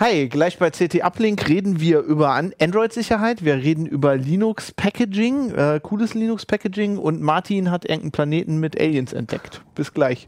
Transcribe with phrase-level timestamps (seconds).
[0.00, 6.14] Hi, gleich bei CT Uplink reden wir über Android-Sicherheit, wir reden über Linux-Packaging, äh, cooles
[6.14, 9.60] Linux-Packaging und Martin hat irgendeinen Planeten mit Aliens entdeckt.
[9.74, 10.26] Bis gleich.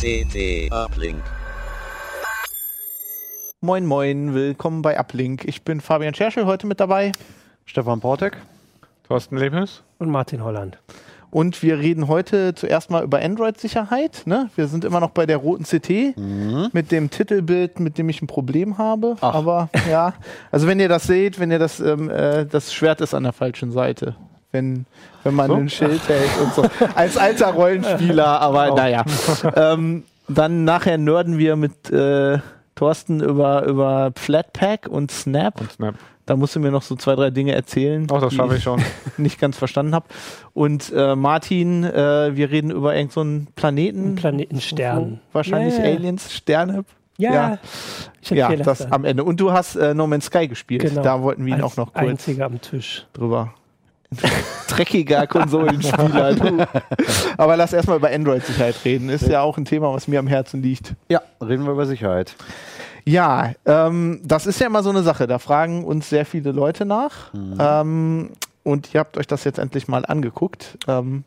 [0.00, 1.22] CT Uplink.
[3.60, 5.44] Moin Moin, willkommen bei Uplink.
[5.44, 7.10] Ich bin Fabian Scherschel, heute mit dabei.
[7.64, 8.36] Stefan Portek.
[9.08, 9.82] Thorsten Lebens.
[9.98, 10.78] Und Martin Holland.
[11.30, 14.22] Und wir reden heute zuerst mal über Android-Sicherheit.
[14.26, 14.48] Ne?
[14.54, 16.68] Wir sind immer noch bei der roten CT Mhm.
[16.72, 19.16] mit dem Titelbild, mit dem ich ein Problem habe.
[19.20, 19.34] Ach.
[19.34, 20.14] Aber ja,
[20.52, 23.32] also wenn ihr das seht, wenn ihr das, ähm, äh, das Schwert ist an der
[23.32, 24.14] falschen Seite.
[24.52, 24.86] Wenn,
[25.24, 25.54] wenn man So?
[25.56, 26.64] ein Schild hält und so.
[26.94, 29.04] Als alter Rollenspieler, aber naja.
[29.56, 32.38] ähm, dann nachher nörden wir mit äh,
[32.78, 35.60] Thorsten über, über Flatpak und Snap.
[35.60, 35.94] Und Snap.
[36.26, 38.08] Da musst du mir noch so zwei, drei Dinge erzählen.
[38.08, 38.80] Auch das schaffe ich schon.
[39.16, 40.06] nicht ganz verstanden habe.
[40.54, 44.12] Und äh, Martin, äh, wir reden über irgendeinen so einen Planeten.
[44.12, 45.20] Ein Planetenstern.
[45.32, 45.84] Wahrscheinlich ja.
[45.84, 46.84] Aliens, Sterne.
[47.16, 47.58] Ja, Ja.
[48.20, 48.92] ich Ja, das dann.
[48.92, 49.24] am Ende.
[49.24, 50.82] Und du hast äh, No Man's Sky gespielt.
[50.82, 51.02] Genau.
[51.02, 53.06] Da wollten wir ihn Als auch noch kurz Einziger am Tisch.
[53.12, 53.54] drüber.
[54.68, 56.66] Dreckiger Konsolenspieler, du.
[57.36, 59.08] Aber lass erstmal über Android-Sicherheit reden.
[59.08, 60.94] Ist ja auch ein Thema, was mir am Herzen liegt.
[61.08, 62.34] Ja, reden wir über Sicherheit.
[63.08, 65.26] Ja, ähm, das ist ja immer so eine Sache.
[65.26, 67.32] Da fragen uns sehr viele Leute nach.
[67.58, 68.30] Ähm,
[68.64, 70.76] und ihr habt euch das jetzt endlich mal angeguckt.
[70.86, 71.24] Ähm,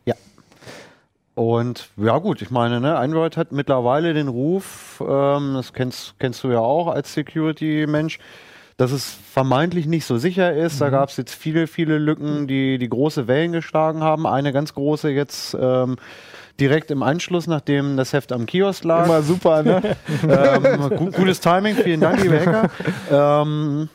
[1.33, 6.43] Und ja gut, ich meine, ne, Android hat mittlerweile den Ruf, ähm, das kennst, kennst
[6.43, 8.19] du ja auch als Security-Mensch,
[8.81, 10.81] dass es vermeintlich nicht so sicher ist.
[10.81, 14.25] Da gab es jetzt viele, viele Lücken, die, die große Wellen geschlagen haben.
[14.25, 15.97] Eine ganz große jetzt ähm,
[16.59, 19.05] direkt im Anschluss, nachdem das Heft am Kiosk lag.
[19.05, 19.95] immer super, ne?
[20.23, 22.71] ähm, gu gutes Timing, vielen Dank, liebe Hacker.
[23.43, 23.87] ähm,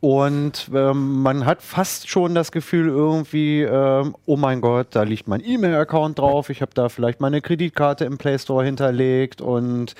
[0.00, 5.26] und ähm, man hat fast schon das Gefühl irgendwie, ähm, oh mein Gott, da liegt
[5.26, 9.94] mein E-Mail-Account drauf, ich habe da vielleicht meine Kreditkarte im Play Store hinterlegt und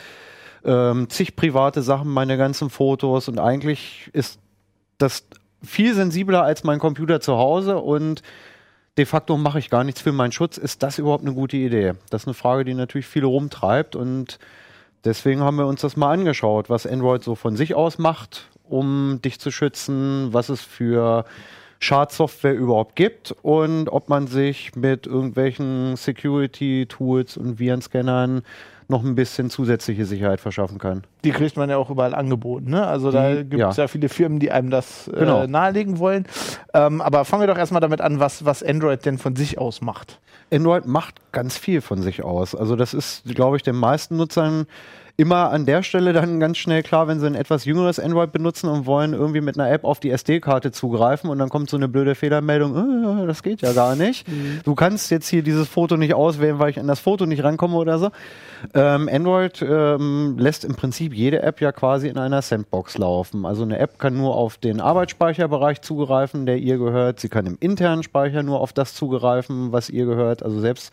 [0.64, 4.38] ähm, zig private Sachen, meine ganzen Fotos und eigentlich ist
[4.98, 5.24] das
[5.62, 8.22] viel sensibler als mein Computer zu Hause und
[8.96, 10.58] de facto mache ich gar nichts für meinen Schutz.
[10.58, 11.92] Ist das überhaupt eine gute Idee?
[12.10, 14.38] Das ist eine Frage, die natürlich viele rumtreibt und
[15.04, 19.20] deswegen haben wir uns das mal angeschaut, was Android so von sich aus macht, um
[19.22, 21.24] dich zu schützen, was es für
[21.82, 28.42] Schadsoftware überhaupt gibt und ob man sich mit irgendwelchen Security-Tools und Virenscannern
[28.88, 31.02] noch ein bisschen zusätzliche Sicherheit verschaffen kann.
[31.24, 32.70] Die kriegt man ja auch überall angeboten.
[32.70, 32.86] Ne?
[32.86, 33.84] Also da Die- gibt es ja.
[33.84, 33.88] ja.
[33.88, 35.46] viele Firmen, die einem das äh, Genau.
[35.46, 36.26] nahelegen wollen.
[36.74, 39.80] Ähm, aber fangen wir doch erstmal damit an, was, was Android denn von sich aus
[39.80, 40.18] macht.
[40.52, 42.54] Android macht ganz viel von sich aus.
[42.54, 44.66] Also das ist, glaube ich, den meisten Nutzern
[45.16, 48.68] immer an der Stelle dann ganz schnell klar, wenn sie ein etwas jüngeres Android benutzen
[48.68, 51.88] und wollen irgendwie mit einer App auf die SD-Karte zugreifen und dann kommt so eine
[51.88, 54.26] blöde Fehlermeldung, äh, das geht ja gar nicht.
[54.64, 57.76] Du kannst jetzt hier dieses Foto nicht auswählen, weil ich an das Foto nicht rankomme
[57.76, 58.10] oder so.
[58.74, 63.44] Ähm, Android ähm, lässt im Prinzip jede App ja quasi in einer Sandbox laufen.
[63.44, 67.20] Also eine App kann nur auf den Arbeitsspeicherbereich zugreifen, der ihr gehört.
[67.20, 70.42] Sie kann im internen Speicher nur auf das zugreifen, was ihr gehört.
[70.42, 70.92] Also selbst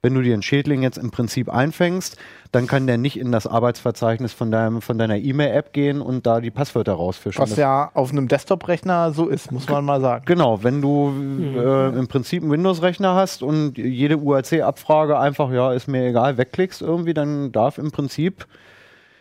[0.00, 2.16] wenn du dir einen Schädling jetzt im Prinzip einfängst,
[2.52, 6.40] dann kann der nicht in das Arbeitsverzeichnis von, deinem, von deiner E-Mail-App gehen und da
[6.40, 7.42] die Passwörter rausfischen.
[7.42, 10.24] Was Das- ja auf einem Desktop-Rechner so ist, muss man mal sagen.
[10.26, 11.12] Genau, wenn du
[11.56, 16.80] äh, im Prinzip einen Windows-Rechner hast und jede UAC-Abfrage einfach, ja, ist mir egal, wegklickst
[16.80, 18.46] irgendwie, dann darf im Prinzip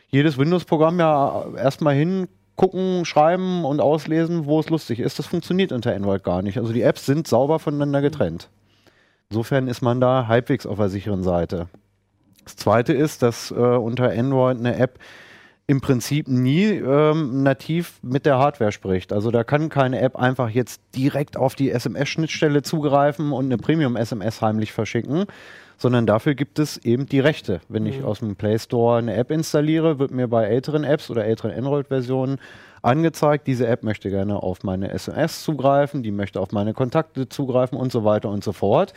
[0.09, 5.17] jedes Windows-Programm ja erstmal hingucken, schreiben und auslesen, wo es lustig ist.
[5.17, 6.59] Das funktioniert unter Android gar nicht.
[6.59, 8.49] Also die Apps sind sauber voneinander getrennt.
[9.29, 11.67] Insofern ist man da halbwegs auf der sicheren Seite.
[12.43, 14.99] Das zweite ist, dass äh, unter Android eine App
[15.69, 19.11] im Prinzip nie ähm, nativ mit der Hardware spricht.
[19.11, 24.41] Also da kann keine App einfach jetzt direkt auf die SMS-Schnittstelle zugreifen und eine Premium-SMS
[24.41, 25.25] heimlich verschicken,
[25.77, 27.59] sondern dafür gibt es eben die Rechte.
[27.67, 31.25] Wenn ich aus dem Play Store eine App installiere, wird mir bei älteren Apps oder
[31.25, 32.39] älteren Android-Versionen
[32.87, 37.77] angezeigt, diese App möchte gerne auf meine SMS zugreifen, die möchte auf meine Kontakte zugreifen
[37.77, 38.93] und so weiter und so fort.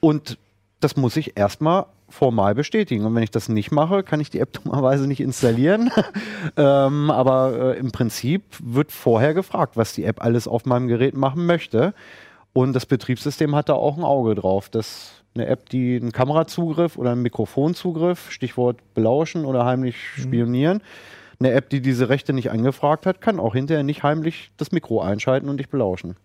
[0.00, 0.38] Und
[0.80, 3.04] das muss ich erstmal formal bestätigen.
[3.04, 5.90] Und wenn ich das nicht mache, kann ich die App dummerweise nicht installieren.
[6.56, 11.16] ähm, aber äh, im Prinzip wird vorher gefragt, was die App alles auf meinem Gerät
[11.16, 11.94] machen möchte.
[12.52, 16.96] Und das Betriebssystem hat da auch ein Auge drauf, dass eine App, die einen Kamerazugriff
[16.96, 20.82] oder einen Mikrofonzugriff, Stichwort belauschen oder heimlich spionieren,
[21.40, 25.00] eine App, die diese Rechte nicht angefragt hat, kann auch hinterher nicht heimlich das Mikro
[25.00, 26.16] einschalten und dich belauschen.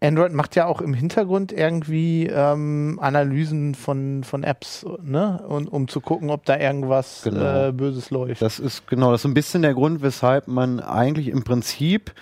[0.00, 5.42] Android macht ja auch im Hintergrund irgendwie ähm, Analysen von, von Apps, ne?
[5.48, 7.68] Und, um zu gucken, ob da irgendwas Genau.
[7.68, 8.42] äh, Böses läuft.
[8.42, 12.12] Das ist genau, das ist ein bisschen der Grund, weshalb man eigentlich im Prinzip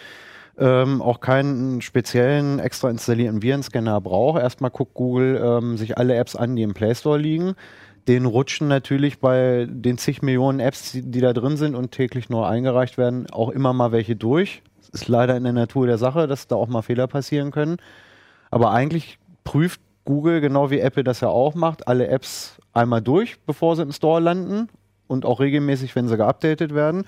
[0.57, 4.41] ähm, auch keinen speziellen extra installierten Virenscanner braucht.
[4.41, 7.55] Erstmal guckt Google ähm, sich alle Apps an, die im Play Store liegen.
[8.09, 12.45] Den rutschen natürlich bei den zig Millionen Apps, die, da drin sind und täglich neu
[12.45, 14.63] eingereicht werden, auch immer mal welche durch.
[14.79, 17.77] Das ist leider in der Natur der Sache, dass da auch mal Fehler passieren können.
[18.51, 23.39] Aber eigentlich prüft Google, genau wie Apple das ja auch macht, alle Apps einmal durch,
[23.47, 24.69] bevor sie im Store landen
[25.07, 27.05] und auch regelmäßig, wenn sie geupdatet werden.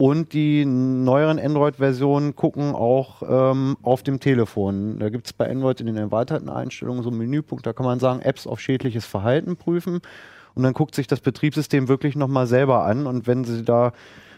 [0.00, 4.98] Und die neueren Android-Versionen gucken auch ähm, auf dem Telefon.
[4.98, 8.00] Da gibt es bei Android in den erweiterten Einstellungen so einen Menüpunkt, da kann man
[8.00, 10.00] sagen, Apps auf schädliches Verhalten prüfen.
[10.54, 13.06] Und dann guckt sich das Betriebssystem wirklich nochmal selber an.
[13.06, 13.92] Und wenn sie da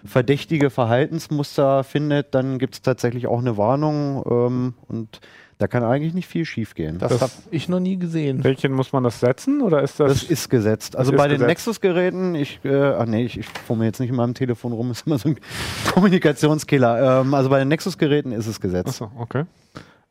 [0.05, 4.25] verdächtige Verhaltensmuster findet, dann gibt es tatsächlich auch eine Warnung.
[4.29, 5.21] Ähm, und
[5.59, 6.99] da kann eigentlich nicht viel schiefgehen.
[6.99, 8.43] das Das- habe ich noch nie gesehen.
[8.45, 10.13] Welchen muss man das setzen oder ist das?
[10.13, 10.97] Das ist gesetzt.
[10.97, 11.41] Also bei den.
[11.41, 15.07] Nexus-Geräten, ich, äh, ach nee, ich, ich fummel jetzt nicht in meinem Telefon rum, ist
[15.07, 15.37] immer so ein
[15.93, 17.21] Kommunikationskiller.
[17.23, 18.89] Ähm, also bei den Nexus-Geräten ist es gesetzt.
[18.89, 19.45] Achso, okay.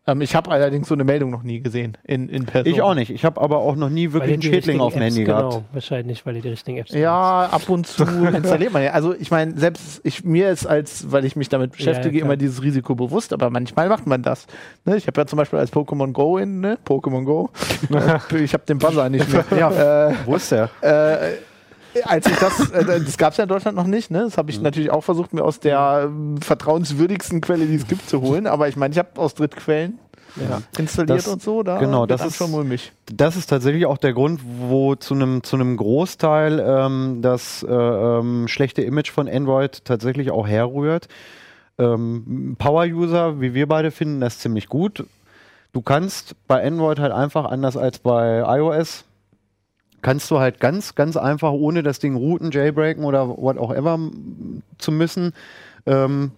[0.08, 2.74] Ähm, ich habe allerdings so eine Meldung noch nie gesehen in, in Person.
[2.74, 3.12] Ich auch nicht.
[3.12, 5.66] Ich habe aber auch noch nie wirklich einen Schädling auf dem Apps, Handy genau, gehabt.
[5.74, 8.92] Wahrscheinlich, weil ihr die richtigen Apps Ja, ab und zu installiert man ja.
[8.92, 12.26] Also ich meine, selbst ich mir ist als, weil ich mich damit beschäftige, klar.
[12.26, 14.48] immer dieses Risiko bewusst, aber manchmal macht man das.
[14.86, 14.98] Ne?
[14.98, 16.80] Ich habe ja zum Beispiel als Pokémon Go in, ne?
[16.84, 17.52] Pokémon Go.
[18.44, 19.46] ich habe den Buzzer nicht mehr.
[19.56, 20.70] Ja, äh, wo ist der?
[20.82, 21.51] äh,
[22.06, 24.20] als ich das, äh, das gab es ja in Deutschland noch nicht, ne?
[24.24, 24.64] Das habe ich Mhm.
[24.64, 28.48] natürlich auch versucht, mir aus der ähm, vertrauenswürdigsten Quelle, die es gibt, zu holen.
[28.48, 30.00] Aber ich meine, ich habe aus Drittquellen
[30.38, 30.62] Ja.
[30.78, 31.64] installiert Das- und so.
[31.64, 32.92] Da genau, das ist- schon mulmig.
[33.12, 37.72] Das ist tatsächlich auch der Grund, wo zu einem zu einem Großteil ähm, das äh,
[37.74, 41.08] ähm, schlechte Image von Android tatsächlich auch herrührt.
[41.78, 45.06] Ähm, Power-User, wie wir beide finden, das ziemlich gut.
[45.74, 49.06] Du kannst bei Android halt einfach anders als bei iOS
[50.02, 54.00] kannst du halt ganz, ganz einfach, ohne das Ding routen, jailbreaken oder what auch ever
[54.78, 55.34] zu müssen,
[55.86, 56.32] ähm,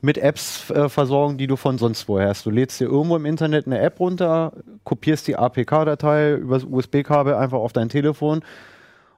[0.00, 2.46] mit Apps äh, versorgen, die du von sonst woher hast.
[2.46, 4.52] Du lädst dir irgendwo im Internet eine App runter,
[4.84, 8.40] kopierst die APK-Datei übers USB-Kabel einfach auf dein Telefon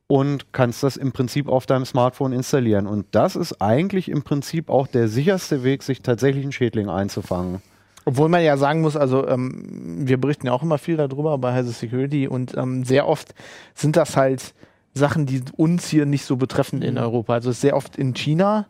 [0.06, 2.87] und kannst das im Prinzip auf deinem Smartphone installieren.
[2.87, 7.62] Und das ist eigentlich im Prinzip auch der sicherste Weg, sich tatsächlich einen Schädling einzufangen.
[8.05, 11.53] Obwohl man ja sagen muss, also ähm, wir berichten ja auch immer viel darüber bei
[11.53, 13.35] Heise Security und ähm, sehr oft
[13.75, 14.55] sind das halt
[14.97, 17.33] Sachen, die uns hier nicht so betreffen in Europa.
[17.33, 18.67] Also es ist sehr oft in China,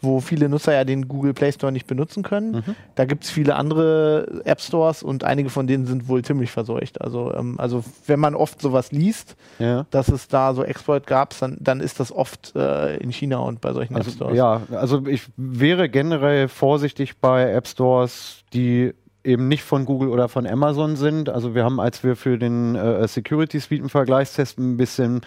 [0.00, 2.64] wo viele Nutzer ja den Google Play Store nicht benutzen können.
[2.96, 7.00] Da gibt es viele andere App Stores und einige von denen sind wohl ziemlich verseucht.
[7.00, 9.86] Also, ähm, also wenn man oft sowas liest, Ja.
[9.92, 13.60] dass es da so Exploit gab, dann, dann ist das oft äh, in China und
[13.60, 14.36] bei solchen App Also, Stores.
[14.36, 18.92] ja, also ich wäre generell vorsichtig bei App Stores, die
[19.24, 21.28] eben nicht von Google oder von Amazon sind.
[21.28, 25.20] Also wir haben, als wir für den äh, Security Suite Vergleichstest ein bisschen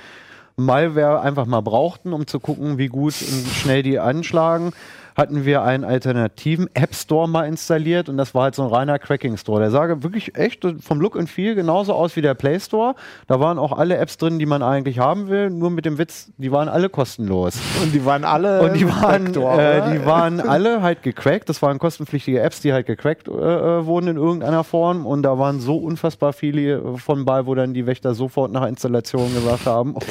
[0.56, 4.73] Malware einfach mal brauchten, um zu gucken, wie gut und schnell die anschlagen,
[5.16, 9.00] hatten wir einen alternativen App Store mal installiert und das war halt so ein reiner
[9.00, 9.60] Cracking Store.
[9.60, 12.96] Der sah wirklich echt vom Look and Feel genauso aus wie der Play Store.
[13.28, 16.31] Da waren auch alle Apps drin, die man eigentlich haben will, nur mit dem Witz,
[16.38, 17.58] die waren alle kostenlos.
[17.84, 21.50] Und die waren alle Und die waren, Backdoor, äh, die waren alle halt gecrackt.
[21.50, 25.06] Das waren kostenpflichtige Apps, die halt gecrackt äh, äh, wurden in irgendeiner Form.
[25.06, 29.34] Und da waren so unfassbar viele von bei, wo dann die Wächter sofort nach Installation
[29.34, 29.96] gesagt haben.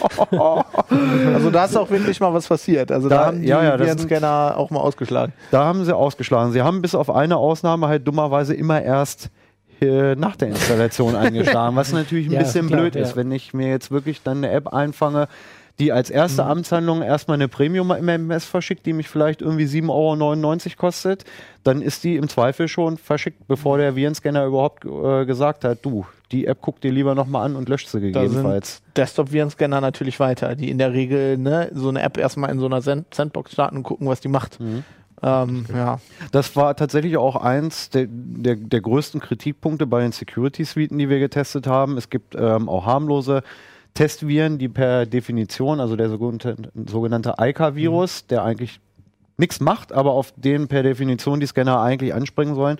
[1.35, 2.91] Also da ist auch wirklich mal was passiert.
[2.93, 5.32] Also da, Da- haben die ja, ja, Virenscanner auch mal ausgeschlagen.
[5.50, 6.52] da haben sie ausgeschlagen.
[6.52, 9.31] Sie haben bis auf eine Ausnahme halt dummerweise immer erst
[9.81, 13.03] äh, nach der Installation eingeschlagen, was natürlich ein Ja, bisschen klar, blöd ja.
[13.03, 15.29] ist, wenn ich mir jetzt wirklich dann eine App einfange,
[15.81, 16.51] die als erste Mhm.
[16.51, 21.25] Amtshandlung erstmal eine Premium-MMS verschickt, die mich vielleicht irgendwie 7,99 Euro kostet,
[21.65, 26.06] dann ist die im Zweifel schon verschickt, bevor der Virenscanner überhaupt äh, gesagt hat, du,
[26.31, 28.82] die App guck dir lieber nochmal an und löscht sie gegebenenfalls.
[28.96, 32.82] Desktop-Virenscanner natürlich weiter, die in der Regel ne, so eine App erstmal in so einer
[32.82, 34.60] Sand Sandbox starten und gucken, was die macht.
[34.60, 34.84] Mhm.
[35.22, 35.99] Ähm, ja.
[36.32, 41.19] Das war tatsächlich auch eins der, der, der größten Kritikpunkte bei den Security-Suiten, die wir
[41.19, 41.99] getestet haben.
[41.99, 43.43] Es gibt ähm, auch harmlose
[43.94, 46.56] Testviren, die per Definition, also der sogenannte,
[46.87, 48.81] sogenannte ICA-Virus, der eigentlich
[49.37, 52.79] nichts macht, aber auf den per Definition die Scanner eigentlich anspringen sollen.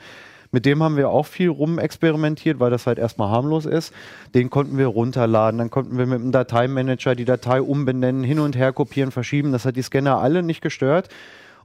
[0.53, 3.93] Mit dem haben wir auch viel rumexperimentiert, weil das halt erstmal harmlos ist.
[4.35, 8.57] Den konnten wir runterladen, dann konnten wir mit dem Dateimanager die Datei umbenennen, hin und
[8.57, 9.53] her kopieren, verschieben.
[9.53, 11.09] Das hat die Scanner alle nicht gestört.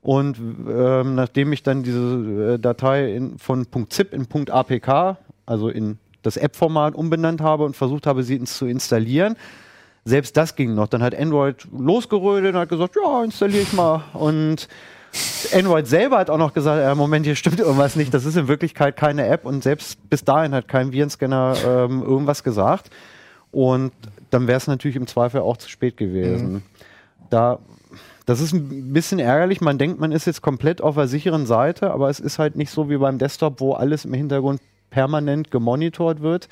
[0.01, 5.97] Und ähm, nachdem ich dann diese äh, Datei in, von .zip in .apk, also in
[6.25, 9.35] das App-Format umbenannt habe und versucht habe, sie ins, zu installieren,
[10.03, 10.87] selbst das ging noch.
[10.87, 14.03] Dann hat Android losgerödet und hat gesagt, ja, installiere ich mal.
[14.13, 14.67] Und
[15.53, 18.13] Android selber hat auch noch gesagt, ja, Moment, hier stimmt irgendwas nicht.
[18.13, 22.43] Das ist in Wirklichkeit keine App und selbst bis dahin hat kein Virenscanner ähm, irgendwas
[22.43, 22.91] gesagt.
[23.51, 23.93] Und
[24.29, 26.63] dann wäre es natürlich im Zweifel auch zu spät gewesen.
[27.29, 27.59] Da,
[28.25, 29.61] das ist ein bisschen ärgerlich.
[29.61, 32.69] Man denkt, man ist jetzt komplett auf der sicheren Seite, aber es ist halt nicht
[32.69, 34.59] so wie beim Desktop, wo alles im Hintergrund
[34.95, 36.47] permanent gemonitort wird.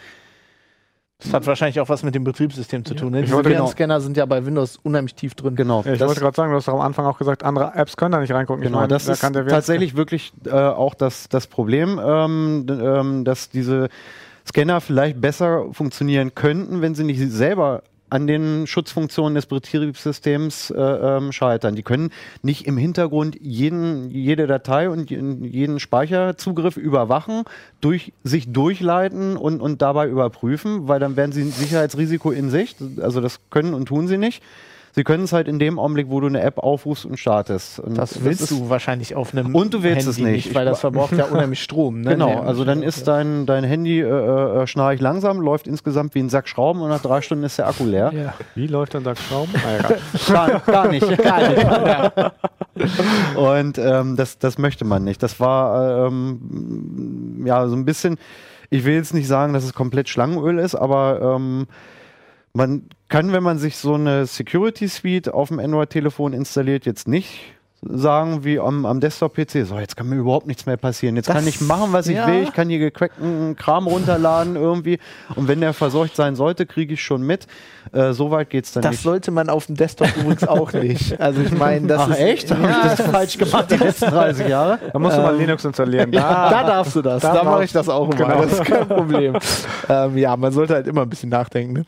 [1.19, 3.13] Das hat wahrscheinlich auch was mit dem Betriebssystem zu tun.
[3.13, 3.21] Ne?
[3.21, 5.55] Diese genau- Scanner sind ja bei Windows unheimlich tief drin.
[5.55, 5.81] Genau.
[5.85, 8.11] Ja, ich das- wollte gerade sagen, du hast am Anfang auch gesagt, andere Apps können
[8.11, 8.61] da nicht reingucken.
[8.61, 13.23] Ich Genau, meine, das da ist tatsächlich wirklich äh, auch das, das Problem, ähm, ähm,
[13.23, 13.87] dass diese
[14.45, 20.79] Scanner vielleicht besser funktionieren könnten, wenn sie nicht selber an den Schutzfunktionen des Betriebssystems äh,
[20.79, 21.73] ähm, scheitern.
[21.73, 22.11] Die können
[22.43, 27.43] nicht im Hintergrund jeden, jede Datei und jeden Speicherzugriff überwachen,
[27.81, 32.75] durch, sich durchleiten und, und dabei überprüfen, weil dann wären sie ein Sicherheitsrisiko in sich.
[33.01, 34.43] Also das können und tun sie nicht.
[34.95, 37.79] Sie können es halt in dem Augenblick, wo du eine App aufrufst und startest.
[37.79, 40.53] Und Das willst ist- du wahrscheinlich auf einem Und du willst Handy es nicht.
[40.53, 42.01] weil das verbraucht ja unheimlich Strom.
[42.01, 42.11] Ne?
[42.11, 46.29] Genau, also dann ist dein, dein Handy äh, äh, schnarch langsam, läuft insgesamt wie ein
[46.29, 48.11] Sack Schrauben und nach drei Stunden ist der Akku leer.
[48.13, 48.33] Ja.
[48.53, 49.51] Wie läuft dann der Schrauben?
[49.55, 49.93] Ah.
[50.31, 51.17] Gar, gar nicht.
[51.23, 51.63] Gar nicht.
[51.63, 52.31] Ja.
[53.35, 55.21] Und ähm, das, das möchte man nicht.
[55.21, 58.17] Das war ähm, ja so ein bisschen,
[58.69, 61.67] ich will jetzt nicht sagen, dass es komplett Schlangenöl ist, aber ähm,
[62.53, 67.29] man kann, wenn man sich so eine Security Suite auf dem Android-Telefon installiert, jetzt nicht
[67.85, 71.15] sagen wie am, am Desktop-PC, so jetzt kann mir überhaupt nichts mehr passieren.
[71.17, 72.25] Jetzt Das- kann ich machen, was ich ja.
[72.27, 72.41] will.
[72.43, 74.99] Ich kann hier gecrackten Kram runterladen irgendwie.
[75.35, 77.45] Und wenn der verseucht sein sollte, kriege ich schon mit.
[77.91, 79.01] Äh, so weit geht's dann Das nicht.
[79.03, 81.19] sollte man auf dem Desktop übrigens auch nicht.
[81.19, 82.49] Also ich meine, das Ach ist echt?
[82.51, 82.55] Ja,
[82.93, 84.79] ich das falsch gemacht die letzten 30 Jahre?
[84.93, 86.11] Da musst du mal Ähm, Linux installieren.
[86.13, 87.21] Ja, da darfst du das.
[87.21, 88.15] da Da, mache ich das auch immer.
[88.15, 88.41] Genau.
[88.43, 89.35] Das ist kein Problem.
[89.89, 91.73] ähm, ja, man sollte halt immer ein bisschen nachdenken.
[91.73, 91.85] Ne?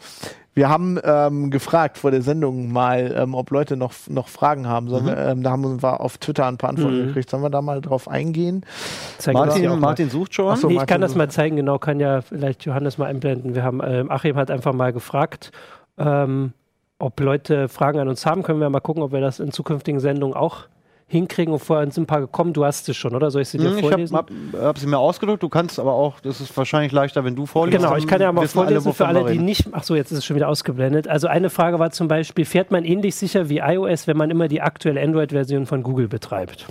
[0.56, 4.88] Wir haben ähm, gefragt vor der Sendung mal, ähm, ob Leute noch, noch Fragen haben.
[4.88, 7.08] Sollen wir, ähm, da haben wir auf Twitter ein paar Antworten Mhm.
[7.08, 7.30] gekriegt.
[7.30, 8.66] Sollen wir da mal drauf eingehen?
[9.18, 9.80] Zeig Martin.
[9.80, 10.56] Martin sucht schon.
[10.56, 10.68] So.
[10.68, 13.54] Nee, ich Martin, kann das mal zeigen, genau, kann ja vielleicht Johannes mal einblenden.
[13.54, 15.52] Wir haben, ähm, Achim hat einfach mal gefragt,
[15.98, 16.54] ähm,
[17.00, 18.42] ob Leute Fragen an uns haben.
[18.42, 20.68] Können wir mal gucken, ob wir das in zukünftigen Sendungen auch
[21.08, 21.54] hinkriegen.
[21.54, 22.54] Und vorhin sind ein paar gekommen.
[22.54, 23.30] Du hast es schon, oder?
[23.32, 24.54] Soll ich sie dir Hm, ich habe vorlesen?
[24.60, 25.44] hab, sie mir ausgedruckt.
[25.44, 27.78] Du kannst aber auch, das ist wahrscheinlich leichter, wenn du vorliest.
[27.84, 29.68] Genau, ich kann ja mal vorlesen für wovon alle, die nicht.
[29.72, 31.08] Ach so, jetzt ist es schon wieder ausgeblendet.
[31.08, 34.48] Also eine Frage war zum Beispiel: Fährt man ähnlich sicher wie iOS, wenn man immer
[34.48, 36.66] die aktuelle Android-Version von Google betreibt?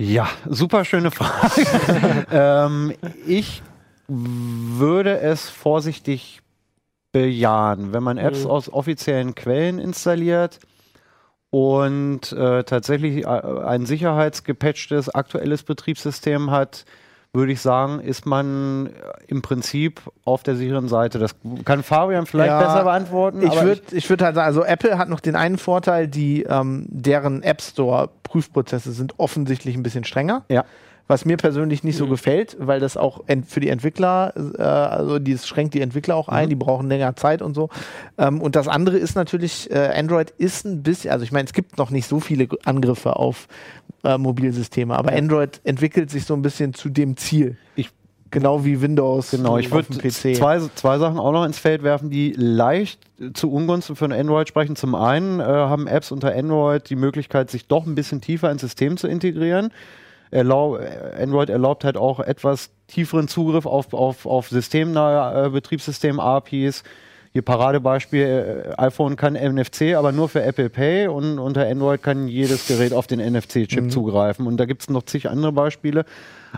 [0.00, 1.66] Ja, super schöne Frage.
[2.32, 2.92] ähm,
[3.26, 3.62] ich
[4.08, 6.40] würde es vorsichtig
[7.12, 8.50] bejahen, wenn man Apps Mhm.
[8.50, 10.60] aus offiziellen Quellen installiert
[11.50, 16.84] und äh, tatsächlich äh, ein sicherheitsgepatchtes aktuelles Betriebssystem hat,
[17.32, 18.90] würde ich sagen, ist man äh,
[19.28, 21.18] im Prinzip auf der sicheren Seite.
[21.18, 23.42] Das kann Fabian vielleicht Ja, besser beantworten.
[23.42, 26.86] Ich würde ich würd halt sagen, also Apple hat noch den einen Vorteil, die ähm,
[26.88, 30.44] deren App Store Prüfprozesse sind offensichtlich ein bisschen strenger.
[30.48, 30.64] Ja.
[31.08, 32.10] Was mir persönlich nicht so Mhm.
[32.10, 36.50] gefällt, weil das auch für die Entwickler, äh, also das schränkt die Entwickler auch ein,
[36.50, 37.70] die brauchen länger Zeit und so.
[38.18, 41.54] Ähm, und das andere ist natürlich, äh, Android ist ein bisschen, also ich meine, es
[41.54, 43.48] gibt noch nicht so viele Angriffe auf
[44.04, 47.56] äh, Mobilsysteme, aber Android entwickelt sich so ein bisschen zu dem Ziel.
[47.74, 47.90] Ich-
[48.30, 52.32] genau wie Windows Genau, ich würde zwei, zwei Sachen auch noch ins Feld werfen, die
[52.36, 54.76] leicht äh, zu Ungunsten von Android sprechen.
[54.76, 58.60] Zum einen äh, haben Apps unter Android die Möglichkeit, sich doch ein bisschen tiefer ins
[58.60, 59.70] System zu integrieren.
[60.30, 60.88] Erlau äh,
[61.22, 66.82] Android erlaubt halt auch etwas tieferen Zugriff auf, auf, auf systemnahe äh, Betriebssystem-APIs.
[67.32, 72.26] Hier Paradebeispiel, äh, iPhone kann NFC, aber nur für Apple Pay und unter Android kann
[72.26, 73.90] jedes Gerät auf den NFC-Chip Mhm.
[73.90, 74.46] zugreifen.
[74.46, 76.04] Und da gibt es noch zig andere Beispiele.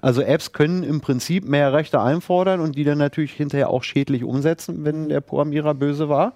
[0.00, 4.22] Also Apps können im Prinzip mehr Rechte einfordern und die dann natürlich hinterher auch schädlich
[4.22, 6.34] umsetzen, wenn der Programmierer böse war.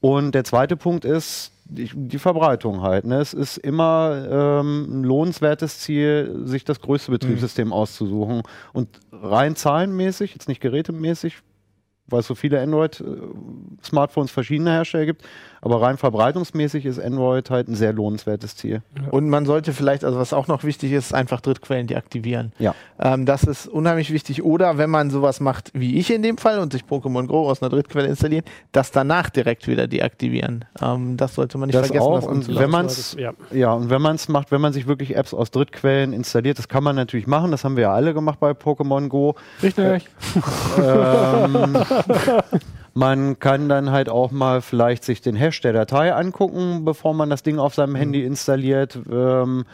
[0.00, 3.04] Und der zweite Punkt ist die, die Verbreitung halt.
[3.04, 3.16] Ne?
[3.20, 8.42] Es ist immer ähm, ein lohnenswertes Ziel, sich das größte Betriebssystem auszusuchen.
[8.72, 11.38] Und rein zahlenmäßig, jetzt nicht gerätemäßig,
[12.06, 15.22] weil es so viele Android-Smartphones verschiedener Hersteller gibt,
[15.62, 18.82] aber rein verbreitungsmäßig ist Android halt ein sehr lohnenswertes Ziel.
[19.10, 22.52] Und man sollte vielleicht, also was auch noch wichtig ist, einfach Drittquellen deaktivieren.
[22.58, 22.74] Ja.
[22.98, 24.42] Ähm, das ist unheimlich wichtig.
[24.42, 27.62] Oder wenn man sowas macht wie ich in dem Fall und sich Pokémon Go aus
[27.62, 30.64] einer Drittquelle installieren, das danach direkt wieder deaktivieren.
[30.80, 32.06] Ähm, das sollte man nicht Das vergessen.
[32.06, 32.16] auch.
[32.20, 33.32] das Und wenn man es Ja.
[33.52, 36.68] Ja, und wenn man es macht, wenn man sich wirklich Apps aus Drittquellen installiert, das
[36.68, 39.34] kann man natürlich machen, das haben wir ja alle gemacht bei Pokémon Go.
[39.62, 40.08] Richtig.
[40.78, 41.76] ähm,
[42.94, 47.30] man kann dann halt auch mal vielleicht sich den Hash der Datei angucken, bevor man
[47.30, 48.98] das Ding auf seinem Handy installiert.
[49.10, 49.64] Ähm,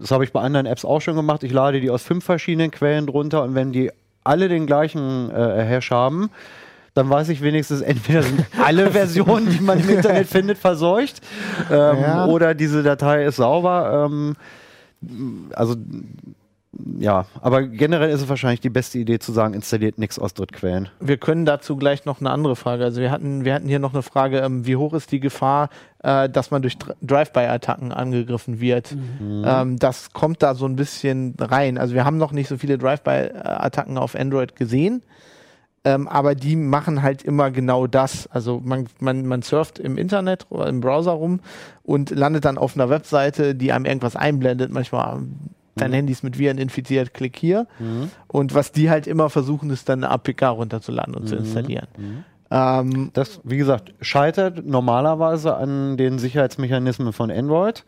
[0.00, 1.42] das habe ich bei anderen Apps auch schon gemacht.
[1.44, 3.90] Ich lade die aus fünf verschiedenen Quellen drunter und wenn die
[4.24, 6.30] alle den gleichen äh, Hash haben,
[6.94, 11.20] Dann weiß ich wenigstens, entweder sind alle Versionen, die man im Internet findet, verseucht
[11.70, 12.26] ähm, Ja.
[12.26, 14.06] oder diese Datei ist sauber.
[14.06, 14.34] Ähm,
[15.54, 15.76] also
[16.98, 20.88] ja, aber generell ist es wahrscheinlich die beste Idee zu sagen, installiert nichts aus Drittquellen.
[21.00, 22.84] Wir können dazu gleich noch eine andere Frage.
[22.84, 25.70] Also wir hatten, wir hatten hier noch eine Frage, ähm, wie hoch ist die Gefahr,
[26.02, 28.96] äh, dass man durch Dr- Drive-by-Attacken angegriffen wird?
[29.20, 31.78] Ähm, das kommt da so ein bisschen rein.
[31.78, 35.02] Also wir haben noch nicht so viele Drive-by-Attacken auf Android gesehen.
[35.84, 38.26] Ähm, aber die machen halt immer genau das.
[38.28, 41.40] Also man, man, man surft im Internet oder im Browser rum
[41.82, 44.72] und landet dann auf einer Webseite, die einem irgendwas einblendet.
[44.72, 45.22] Manchmal
[45.80, 47.66] dein Handy ist mit Viren infiziert, klick hier.
[48.26, 51.88] Und was die halt immer versuchen, ist dann eine APK runterzuladen und zu installieren.
[52.50, 57.84] Ähm, Das, wie gesagt, scheitert normalerweise an den Sicherheitsmechanismen von Android.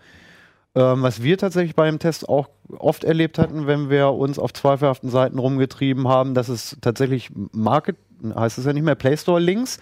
[0.75, 4.53] Ähm, was wir tatsächlich bei dem Test auch oft erlebt hatten, wenn wir uns auf
[4.53, 9.41] zweifelhaften Seiten rumgetrieben haben, dass es tatsächlich Market, heißt es ja nicht mehr, Play Store
[9.41, 9.79] Links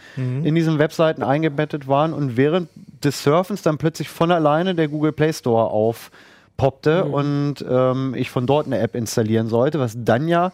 [0.46, 2.68] in diesen Webseiten eingebettet waren und während
[3.04, 5.70] des Surfens dann plötzlich von alleine der Google Play Store
[6.58, 10.52] aufpoppte und ähm, ich von dort eine App installieren sollte, was dann ja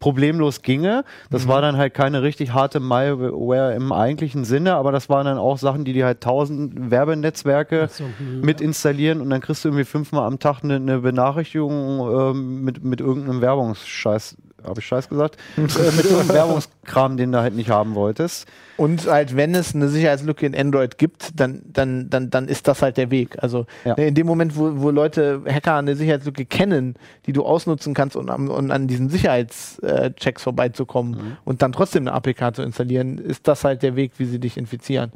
[0.00, 1.04] problemlos ginge.
[1.30, 5.38] Das war dann halt keine richtig harte Malware im eigentlichen Sinne, aber das waren dann
[5.38, 9.68] auch Sachen, die dir halt tausend Werbenetzwerke so, hm, mit installieren und dann kriegst du
[9.68, 14.36] irgendwie fünfmal am Tag eine, eine Benachrichtigung ähm, mit, mit irgendeinem Werbungsscheiß.
[14.64, 15.36] Habe ich Scheiß gesagt?
[15.56, 18.46] äh, mit irgendeinem Werbungskram, den du halt nicht haben wolltest.
[18.78, 22.82] Und halt, wenn es eine Sicherheitslücke in Android gibt, dann, dann, dann, dann ist das
[22.82, 23.36] halt der Weg.
[23.42, 23.94] Also Ja.
[23.94, 26.94] in dem Moment, wo, wo Leute Hacker eine Sicherheitslücke kennen,
[27.26, 32.54] die du ausnutzen kannst, um, um an diesen Sicherheitschecks vorbeizukommen und dann trotzdem eine APK
[32.56, 35.12] zu installieren, ist das halt der Weg, wie sie dich infizieren.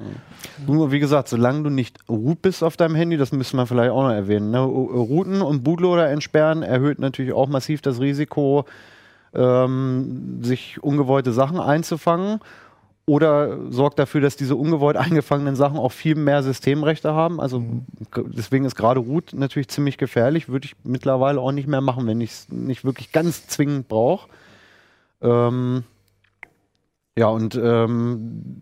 [0.67, 3.91] Nur wie gesagt, solange du nicht root bist auf deinem Handy, das müsste man vielleicht
[3.91, 4.51] auch noch erwähnen.
[4.51, 4.61] Ne?
[4.61, 8.65] Routen und Bootloader entsperren erhöht natürlich auch massiv das Risiko,
[9.37, 12.41] ähm, sich ungewollte Sachen einzufangen.
[13.09, 17.41] Oder sorgt dafür, dass diese ungewollt eingefangenen Sachen auch viel mehr Systemrechte haben.
[17.41, 20.49] Also g- deswegen ist gerade Root natürlich ziemlich gefährlich.
[20.49, 24.29] Würde ich mittlerweile auch nicht mehr machen, wenn ich es nicht wirklich ganz zwingend brauche.
[25.23, 25.85] Ähm,
[27.17, 28.61] ja, und ähm,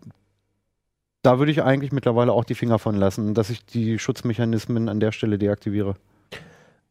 [1.23, 4.99] da würde ich eigentlich mittlerweile auch die Finger von lassen, dass ich die Schutzmechanismen an
[4.99, 5.95] der Stelle deaktiviere.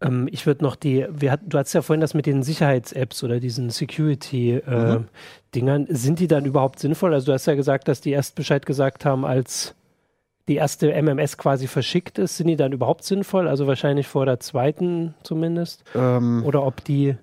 [0.00, 3.24] Ähm, ich würde noch die, wir hat, du hast ja vorhin das mit den Sicherheits-Apps
[3.24, 5.87] oder diesen Security-Dingern.
[5.88, 7.14] Sind die dann überhaupt sinnvoll?
[7.14, 9.74] Also du hast ja gesagt, dass die erst Bescheid gesagt haben, als
[10.48, 12.37] die erste MMS quasi verschickt ist.
[12.37, 13.48] Sind die dann überhaupt sinnvoll?
[13.48, 15.85] Also wahrscheinlich vor der zweiten zumindest.
[15.94, 17.16] Ähm, Oder ob die,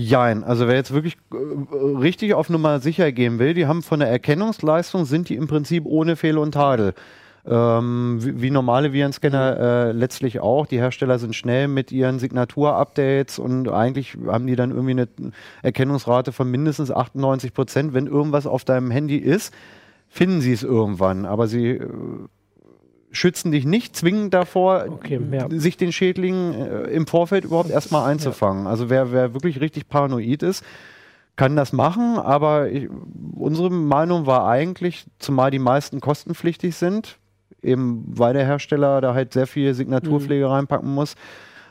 [0.00, 4.00] Jein, also wer jetzt wirklich äh, richtig auf Nummer sicher gehen will, die haben von
[4.00, 6.94] der Erkennungsleistung, sind die im Prinzip ohne Fehl und Tadel.
[7.46, 10.66] Ähm, wie, wie normale Virenscanner äh, letztlich auch.
[10.66, 15.08] Die Hersteller sind schnell mit ihren Signatur-Updates und eigentlich haben die dann irgendwie eine
[15.62, 17.94] Erkennungsrate von mindestens 98 Prozent.
[17.94, 19.54] Wenn irgendwas auf deinem Handy ist,
[20.08, 21.24] finden sie es irgendwann.
[21.24, 21.88] Aber sie äh,
[23.10, 25.48] schützen dich nicht zwingend davor, Okay, ja.
[25.50, 28.66] sich den Schädling äh, im Vorfeld überhaupt erstmal einzufangen.
[28.66, 30.64] Also wer, wer wirklich richtig paranoid ist,
[31.36, 32.88] kann das machen, aber ich,
[33.34, 37.16] unsere Meinung war eigentlich, zumal die meisten kostenpflichtig sind,
[37.62, 41.14] eben weil der Hersteller da halt sehr viel Signaturpflege reinpacken muss.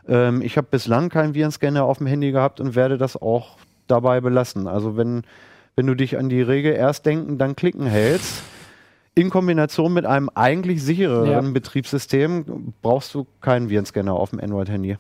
[0.08, 4.21] Ähm, ich habe bislang keinen Virenscanner auf dem Handy gehabt und werde das auch dabei
[4.21, 4.67] belassen.
[4.67, 5.23] Also wenn,
[5.75, 8.43] wenn du dich an die Regel erst denken, dann klicken hältst,
[9.15, 11.41] in Kombination mit einem eigentlich sichereren Ja.
[11.41, 14.97] Betriebssystem brauchst du keinen Virenscanner auf dem Android-Handy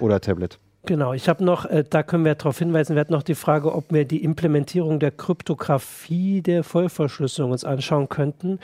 [0.00, 0.58] oder Tablet.
[0.86, 3.72] genau, ich habe noch, äh, da können wir darauf hinweisen, wir hatten noch die Frage,
[3.74, 8.58] ob wir die Implementierung der Kryptographie der Vollverschlüsselung uns anschauen könnten.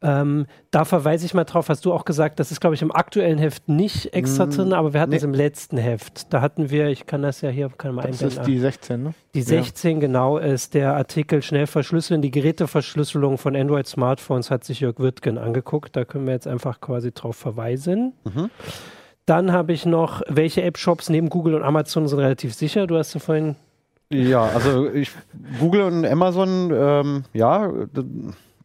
[0.00, 2.92] Ähm, da verweise ich mal drauf, hast du auch gesagt, das ist, glaube ich, im
[2.94, 5.16] aktuellen Heft nicht extra Mm, drin, aber wir hatten nee.
[5.16, 6.32] es im letzten Heft.
[6.32, 8.40] Da hatten wir, ich kann das ja hier, kann mal Das einblenden.
[8.42, 9.14] ist die 16, ne?
[9.34, 12.22] Die 16, genau, ist der Artikel Schnell verschlüsseln.
[12.22, 15.96] Die Geräteverschlüsselung von Android-Smartphones hat sich Jörg Wirtgen angeguckt.
[15.96, 18.12] Da können wir jetzt einfach quasi drauf verweisen.
[18.22, 18.50] Mhm.
[19.26, 22.86] Dann habe ich noch, welche App-Shops neben Google und Amazon sind relativ sicher?
[22.86, 23.56] Du hast ja vorhin.
[24.10, 25.10] Ja, also ich,
[25.60, 27.70] Google und Amazon, ähm, ja,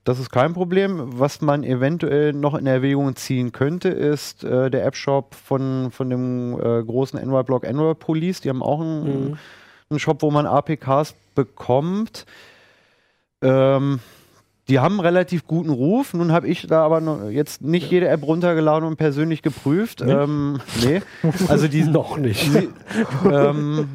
[0.03, 1.19] das ist kein Problem.
[1.19, 6.53] Was man eventuell noch in Erwägung ziehen könnte, ist äh, der App-Shop von, von dem
[6.59, 8.41] äh, großen Android-Blog Android Police.
[8.41, 9.37] Die haben auch einen, Mhm.
[9.89, 12.25] einen Shop, wo man APKs bekommt.
[13.41, 13.99] Ähm,
[14.69, 16.13] die haben einen relativ guten Ruf.
[16.13, 20.01] Nun habe ich da aber jetzt nicht jede App runtergeladen und persönlich geprüft.
[20.01, 21.01] Ähm, nee,
[21.49, 22.49] also die Noch nicht.
[22.49, 22.69] Sie,
[23.29, 23.89] ähm,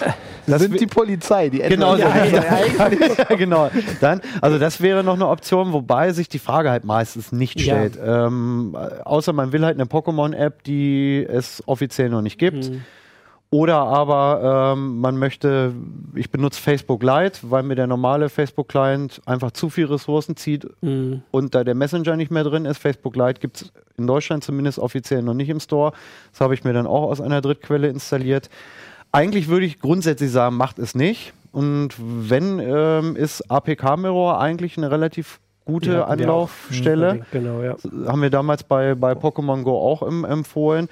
[0.46, 2.00] Das sind die Polizei, die Genau, so.
[2.02, 2.24] Ja,
[3.30, 3.70] ja, genau.
[4.00, 7.98] Dann, also das wäre noch eine Option, wobei sich die Frage halt meistens nicht stellt.
[8.04, 12.70] Ähm, außer man will halt eine Pokémon-App, die es offiziell noch nicht gibt.
[12.70, 12.82] Mhm.
[13.50, 15.74] Oder aber ähm, man möchte,
[16.14, 21.20] ich benutze Facebook Lite, weil mir der normale Facebook-Client einfach zu viel Ressourcen zieht Mhm.
[21.30, 22.78] und da der Messenger nicht mehr drin ist.
[22.78, 25.92] Facebook Lite gibt es in Deutschland zumindest offiziell noch nicht im Store.
[26.30, 28.48] Das habe ich mir dann auch aus einer Drittquelle installiert.
[29.12, 31.32] Eigentlich würde ich grundsätzlich sagen, macht es nicht.
[31.52, 36.10] Und wenn, ähm, ist APK Mirror eigentlich eine relativ gute auch.
[36.10, 37.76] Anlaufstelle Genau, ja.
[38.06, 40.88] haben wir damals bei, bei Pokémon Go auch im, empfohlen.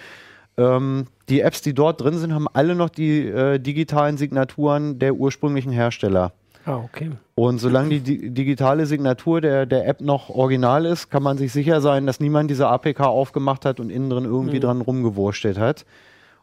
[0.59, 5.15] Ähm, die Apps, die dort drin sind, haben alle noch die äh, digitalen Signaturen der
[5.15, 6.33] ursprünglichen Hersteller.
[6.67, 7.11] Ah, okay.
[7.37, 11.53] Und solange die, di digitale Signatur der, der App noch original ist, kann man sich
[11.53, 14.61] sicher sein, dass niemand diese APK aufgemacht hat und innen drin irgendwie Mhm.
[14.63, 15.87] dran rumgewurschtelt hat.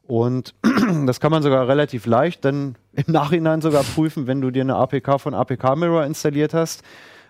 [0.08, 0.54] Und
[1.06, 4.76] das kann man sogar relativ leicht dann im Nachhinein sogar prüfen, wenn du dir eine
[4.76, 6.82] APK von APK Mirror installiert hast.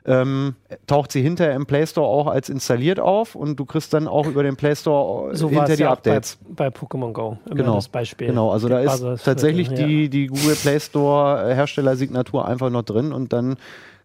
[0.05, 4.07] Ähm, taucht sie hinterher im Play Store auch als installiert auf und du kriegst dann
[4.07, 6.37] auch über den Play Store So war hinter die ja auch bei, Updates.
[6.47, 7.37] bei Pokémon Go.
[7.47, 7.75] Immer Genau.
[7.75, 8.27] das Beispiel.
[8.27, 9.75] Genau, also da Die ist Basis- tatsächlich ja.
[9.85, 13.57] die, die Google Play Store äh, Herstellersignatur einfach noch drin und dann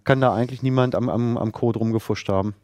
[0.03, 2.55] kann da eigentlich niemand am, am, am Code rumgefuscht haben.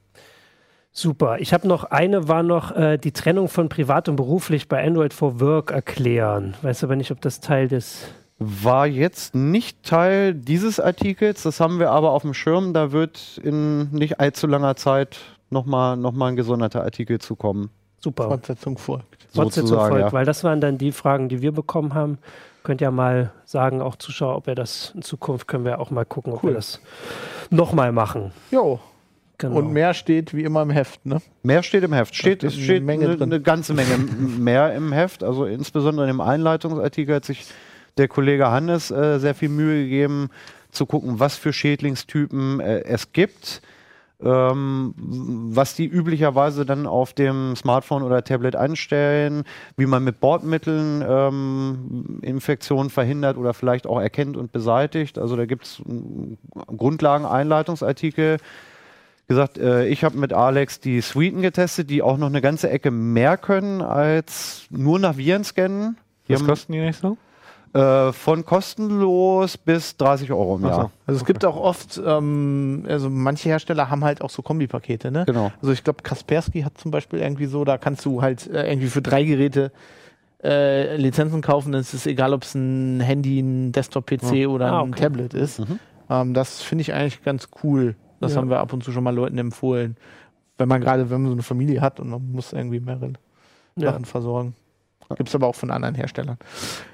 [0.99, 1.39] Super.
[1.39, 5.15] Ich habe noch eine, war noch äh, die Trennung von privat und beruflich bei Android
[5.15, 6.55] for Work erklären.
[6.63, 8.09] Weiß aber nicht, ob das Teil des.
[8.41, 12.73] War jetzt nicht Teil dieses Artikels, das haben wir aber auf dem Schirm.
[12.73, 17.71] Da wird in nicht allzu langer Zeit nochmal noch mal ein gesonderter Artikel zukommen.
[18.01, 18.25] Super.
[18.25, 19.29] Fortsetzung folgt.
[19.33, 20.13] Fortsetzung sozusagen, folgt, ja.
[20.13, 22.19] weil das waren dann die Fragen, die wir bekommen haben.
[22.65, 26.05] Könnt ihr mal sagen, auch Zuschauer, ob wir das in Zukunft können wir auch mal
[26.05, 26.51] gucken, ob Cool.
[26.51, 26.81] wir das
[27.51, 28.33] nochmal machen.
[28.51, 28.81] Jo.
[29.39, 29.57] Genau.
[29.59, 31.23] Und mehr steht wie immer im Heft, ne?
[31.45, 32.17] Mehr steht im Heft.
[32.17, 33.33] Steht, es steht steht eine Menge eine, drin.
[33.33, 35.23] eine ganze Menge mehr im Heft.
[35.23, 37.47] Also insbesondere im Einleitungsartikel hat sich
[37.99, 40.31] der Kollege Hannes äh, sehr viel Mühe gegeben,
[40.71, 43.63] zu gucken, was für Schädlingstypen äh, es gibt,
[44.21, 49.45] ähm, was die üblicherweise dann auf dem Smartphone oder Tablet anstellen,
[49.77, 55.17] wie man mit Bordmitteln ähm, Infektionen verhindert oder vielleicht auch erkennt und beseitigt.
[55.17, 55.81] Also da gibt es
[56.77, 58.39] Grundlagen-Einleitungsartikel
[59.29, 62.91] gesagt, äh, ich habe mit Alex die Suiten getestet, die auch noch eine ganze Ecke
[62.91, 65.97] mehr können als nur nach Viren scannen.
[66.27, 67.17] Die Was haben, kosten die nicht so?
[67.75, 70.75] äh, von kostenlos bis 30 Euro im Jahr.
[70.85, 70.91] so.
[71.07, 75.25] Also es gibt auch oft, ähm, also manche Hersteller haben halt auch so Kombipakete, ne?
[75.27, 75.53] Genau.
[75.61, 78.89] Also ich glaube, Kaspersky hat zum Beispiel irgendwie so, da kannst du halt äh, irgendwie
[78.89, 79.71] für drei Geräte
[80.43, 81.75] äh, Lizenzen kaufen.
[81.75, 85.03] Es ist egal, ob es ein Handy, ein Desktop-PC oder Ah, ein okay.
[85.03, 85.59] Tablet ist.
[85.61, 85.79] Mhm.
[86.09, 87.95] Ähm, das finde ich eigentlich ganz cool.
[88.21, 88.39] Das Ja.
[88.39, 89.97] haben wir ab und zu schon mal Leuten empfohlen.
[90.59, 93.13] Wenn man gerade, wenn man so eine Familie hat und man muss irgendwie mehrere
[93.77, 93.93] Ja.
[93.93, 94.55] Sachen versorgen.
[95.17, 96.37] Gibt es aber auch von anderen Herstellern.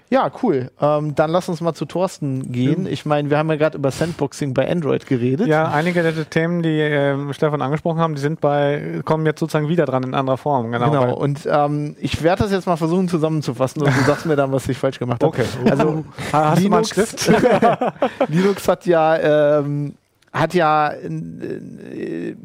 [0.08, 0.70] Ja, cool.
[0.80, 2.86] Ähm, dann lass uns mal zu Thorsten gehen.
[2.86, 5.48] Ich meine, wir haben ja gerade über Sandboxing bei Android geredet.
[5.48, 9.66] Ja, einige der Themen, die ähm, Stefan angesprochen haben, die sind bei, kommen jetzt sozusagen
[9.68, 10.70] wieder dran in anderer Form.
[10.70, 10.90] Genau.
[10.92, 14.52] Genau, und ähm, ich werde das jetzt mal versuchen zusammenzufassen und du sagst mir dann,
[14.52, 15.36] was ich falsch gemacht habe.
[15.36, 15.46] Okay.
[15.68, 17.32] Also Ha- Hast du mal einen Linux, Stift?
[18.28, 19.94] Linux hat ja ähm,
[20.34, 22.36] hat ja ein,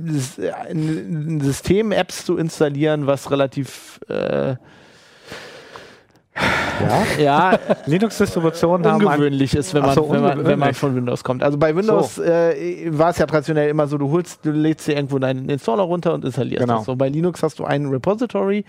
[0.69, 4.56] ein, ein System, Apps zu installieren, was relativ äh,
[7.17, 7.52] Ja?
[7.52, 11.43] ja, Linux-Distributionen haben ungewöhnlich ist, wenn man, so, wenn, man, wenn man von Windows kommt.
[11.43, 14.95] Also bei Windows äh, war es ja traditionell immer so, du holst, du lädst dir
[14.95, 16.78] irgendwo deinen Installer runter und installierst Genau.
[16.78, 16.86] das.
[16.86, 18.63] So bei Linux hast du ein Repository,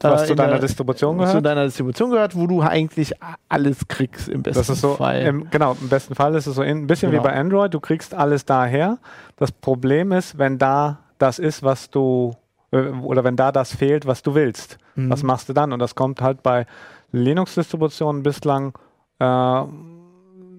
[0.00, 1.46] was äh, zu in deiner der- Distribution zu gehört.
[1.46, 3.12] deiner Distribution gehört, wo du eigentlich
[3.48, 5.20] alles kriegst im besten Das ist so, Fall.
[5.22, 7.22] im, genau, im besten Fall ist es so ein bisschen Genau.
[7.22, 8.98] wie bei Android, du kriegst alles daher.
[9.36, 12.34] Das Problem ist, wenn da das ist, was du,
[12.72, 15.10] äh, oder wenn da das fehlt, was du willst, Mhm.
[15.10, 15.72] was machst du dann?
[15.72, 16.66] Und das kommt halt bei
[17.12, 18.72] Linux-Distributionen bislang
[19.18, 19.62] äh,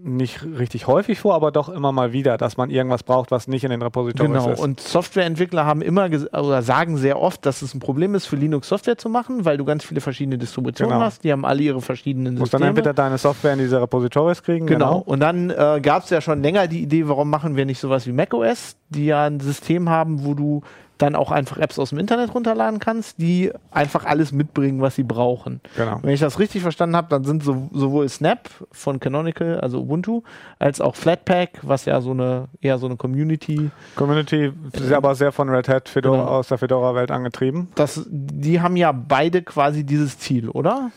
[0.05, 3.63] nicht richtig häufig vor, aber doch immer mal wieder, dass man irgendwas braucht, was nicht
[3.63, 4.59] in den Repositories Genau, ist.
[4.59, 8.67] und Softwareentwickler haben immer oder sagen sehr oft, dass es ein Problem ist, für Linux
[8.67, 11.05] Software zu machen, weil du ganz viele verschiedene Distributionen Genau.
[11.05, 11.23] hast.
[11.23, 12.69] Die haben alle ihre verschiedenen Du musst dann Systeme.
[12.79, 14.85] entweder deine Software in diese Repositories kriegen, Genau.
[14.99, 15.03] genau.
[15.05, 18.05] Und dann äh, gab es ja schon länger die Idee, warum machen wir nicht sowas
[18.05, 20.63] wie macOS, die ja ein System haben, wo du
[20.99, 25.03] dann auch einfach Apps aus dem Internet runterladen kannst, die einfach alles mitbringen, was sie
[25.03, 25.59] brauchen.
[25.75, 25.99] genau.
[26.01, 30.21] Wenn ich das richtig verstanden habe, dann sind so, sowohl Snap von Canonical, also Ubuntu,
[30.59, 35.31] als auch Flatpak, was ja so eine eher so eine Community, Community ist aber sehr
[35.31, 36.29] von Red Hat Fedora, Genau.
[36.29, 37.69] aus der Fedora-Welt angetrieben.
[37.75, 40.91] das, die haben ja beide quasi dieses Ziel, oder?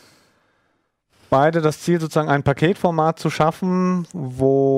[1.29, 4.76] beide das Ziel, sozusagen ein Paketformat zu schaffen, wo, äh,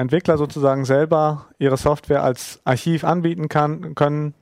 [0.00, 4.34] Entwickler sozusagen selber ihre Software als Archiv anbieten kann, können,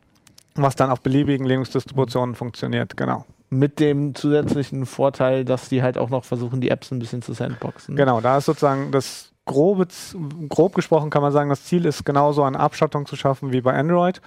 [0.55, 2.97] was dann auf beliebigen Linux-Distributionen funktioniert.
[2.97, 3.25] Genau.
[3.51, 7.33] Mit dem zusätzlichen Vorteil, dass die halt auch noch versuchen, die Apps ein bisschen zu
[7.33, 7.97] sandboxen.
[7.97, 9.89] Genau, da ist sozusagen das grobe,
[10.49, 13.75] grob gesprochen kann man sagen, das Ziel ist genauso eine Abschottung zu schaffen wie bei
[13.75, 14.21] Android,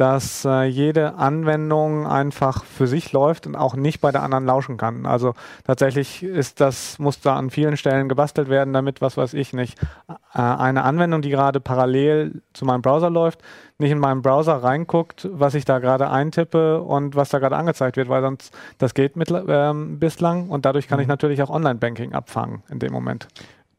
[0.00, 4.78] dass äh, jede Anwendung einfach für sich läuft und auch nicht bei der anderen lauschen
[4.78, 5.04] kann.
[5.04, 5.34] Also
[5.64, 9.78] tatsächlich ist das, muss da an vielen Stellen gebastelt werden, damit, was weiß ich nicht,
[10.08, 13.42] äh, eine Anwendung, die gerade parallel zu meinem Browser läuft,
[13.76, 17.98] nicht in meinen Browser reinguckt, was ich da gerade eintippe und was da gerade angezeigt
[17.98, 22.14] wird, weil sonst das geht mit, ähm, bislang und dadurch kann ich natürlich auch Online-Banking
[22.14, 23.28] abfangen in dem Moment.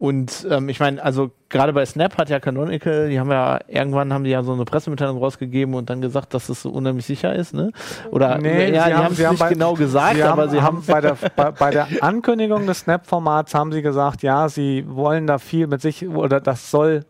[0.01, 4.11] Und ähm, ich meine, also gerade bei Snap hat ja Canonical, die haben ja irgendwann
[4.11, 7.35] haben die ja so eine Pressemitteilung rausgegeben und dann gesagt, dass es so unheimlich sicher
[7.35, 7.71] ist, ne?
[8.09, 10.49] Oder Nee, ja, sie die haben- haben es haben nicht bei- genau gesagt, Sie aber
[10.49, 14.85] sie haben bei der, bei, bei der Ankündigung des Snap-Formats haben sie gesagt, ja, sie
[14.87, 17.05] wollen da viel mit sich oder das soll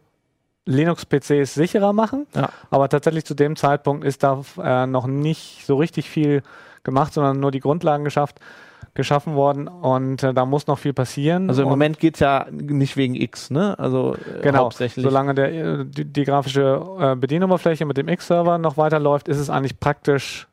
[0.65, 2.27] Linux-PCs sicherer machen.
[2.35, 2.49] Ja.
[2.71, 6.43] Aber tatsächlich zu dem Zeitpunkt ist da äh, noch nicht so richtig viel
[6.83, 8.39] gemacht, sondern nur die Grundlagen geschafft,
[8.93, 11.49] geschaffen worden und äh, da muss noch viel passieren.
[11.49, 13.77] Also im und Moment geht's ja nicht wegen X, ne?
[13.79, 15.03] Also äh, Genau, hauptsächlich.
[15.03, 19.49] solange der, äh, die, die grafische äh, Bedienoberfläche mit dem X-Server noch weiterläuft, ist es
[19.49, 20.47] eigentlich praktisch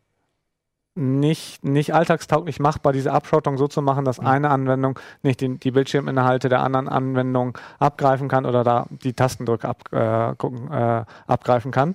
[0.94, 5.70] nicht, nicht alltagstauglich machbar, diese Abschottung so zu machen, dass eine Anwendung nicht die, die
[5.70, 11.70] Bildschirminhalte der anderen Anwendung abgreifen kann oder da die Tastendrücke ab, äh, gucken, äh, abgreifen
[11.70, 11.94] kann.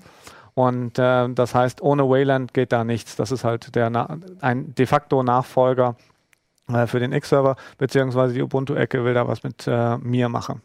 [0.55, 3.15] Und äh, das heißt, ohne Wayland geht da nichts.
[3.15, 3.91] Das ist halt der
[4.41, 5.95] ein de facto Nachfolger
[6.67, 10.61] äh, für den X-Server, beziehungsweise die Ubuntu-Ecke will da was mit äh, mir machen.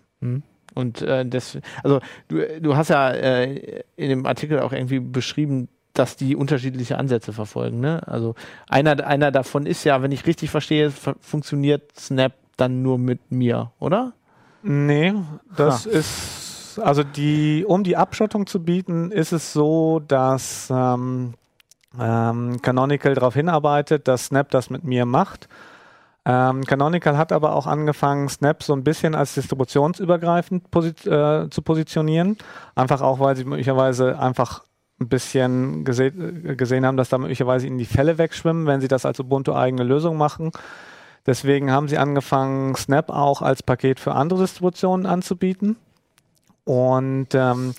[0.74, 5.68] Und äh, das, also du, du hast ja äh, in dem Artikel auch irgendwie beschrieben,
[5.94, 7.80] dass die unterschiedliche Ansätze verfolgen.
[7.80, 8.06] Ne?
[8.06, 8.34] Also
[8.68, 13.32] einer, einer davon ist ja, wenn ich richtig verstehe, fu- funktioniert Snap dann nur mit
[13.32, 14.12] mir, oder?
[14.62, 15.14] Nee,
[15.56, 21.34] das ist, also die, um die Abschottung zu bieten, ist es so, dass ähm,
[21.98, 25.48] ähm, Canonical darauf hinarbeitet, dass Snap das mit mir macht.
[26.30, 31.62] Ähm, Canonical hat aber auch angefangen, Snap so ein bisschen als distributionsübergreifend posi äh, zu
[31.62, 32.36] positionieren.
[32.74, 34.62] Einfach auch, weil sie möglicherweise einfach
[35.00, 38.88] ein bisschen gese äh, gesehen haben, dass da möglicherweise ihnen die Fälle wegschwimmen, wenn sie
[38.88, 40.52] das als Ubuntu-eigene Lösung machen.
[41.24, 45.76] Deswegen haben sie angefangen, Snap auch als Paket für andere Distributionen anzubieten
[46.64, 47.74] und ähm,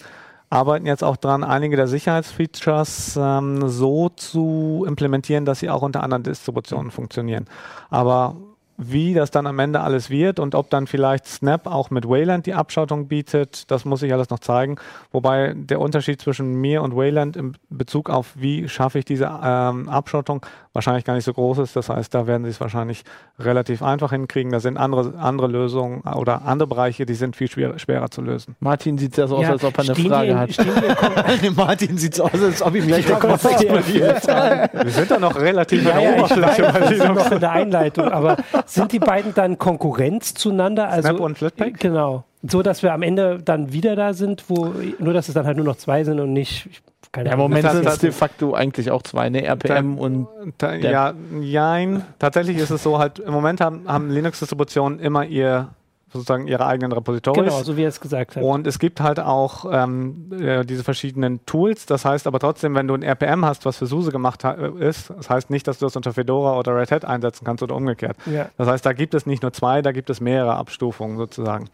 [0.49, 6.03] arbeiten jetzt auch dran, einige der Sicherheitsfeatures ähm, so zu implementieren, dass sie auch unter
[6.03, 7.45] anderen Distributionen funktionieren.
[7.89, 8.35] Aber
[8.81, 12.45] wie das dann am Ende alles wird und ob dann vielleicht Snap auch mit Wayland
[12.45, 14.77] die Abschottung bietet, das muss ich alles noch zeigen.
[15.11, 19.89] Wobei der Unterschied zwischen mir und Wayland in Bezug auf wie schaffe ich diese ähm,
[19.89, 21.75] Abschottung wahrscheinlich gar nicht so groß ist.
[21.75, 23.03] Das heißt, da werden sie es wahrscheinlich
[23.37, 24.51] relativ einfach hinkriegen.
[24.53, 28.55] Da sind andere, andere Lösungen oder andere Bereiche, die sind viel schwer, schwerer zu lösen.
[28.61, 30.49] Martin sieht ja so aus, Ja, als ob er eine Frage in- hat.
[30.59, 34.25] In Kon- Martin sieht so aus, als ob ihm gleich der Kopf explodiert.
[34.27, 37.07] Wir sind da noch relativ Ja, an der ja, ich Oberfläche weiß, bei das ist
[37.07, 38.37] noch in der Einleitung, aber
[38.69, 40.89] sind die beiden dann Konkurrenz zueinander?
[40.89, 41.79] Also, Snap und Flatpak?
[41.79, 42.23] Genau.
[42.43, 45.57] So, dass wir am Ende dann wieder da sind, wo, nur dass es dann halt
[45.57, 46.69] nur noch zwei sind und nicht,
[47.11, 47.39] keine Ja, im.
[47.39, 49.43] Moment sind es de facto eigentlich auch zwei, ne?
[49.43, 50.27] RPM und
[50.57, 52.03] Ta ja, jein.
[52.17, 55.69] Tatsächlich ist es so halt, im Moment haben, haben Linux-Distributionen immer ihr,
[56.11, 57.43] sozusagen ihre eigenen Repositories.
[57.51, 58.43] Genau, so wie er es gesagt hat.
[58.43, 61.85] Und es gibt halt auch ähm, äh, diese verschiedenen Tools.
[61.85, 65.11] Das heißt aber trotzdem, wenn du ein RPM hast, was für SUSE gemacht ha- ist,
[65.11, 68.17] das heißt nicht, dass du das unter Fedora oder Red Hat einsetzen kannst oder umgekehrt.
[68.25, 68.49] Ja.
[68.57, 71.69] Das heißt, da gibt es nicht nur zwei, da gibt es mehrere Abstufungen sozusagen.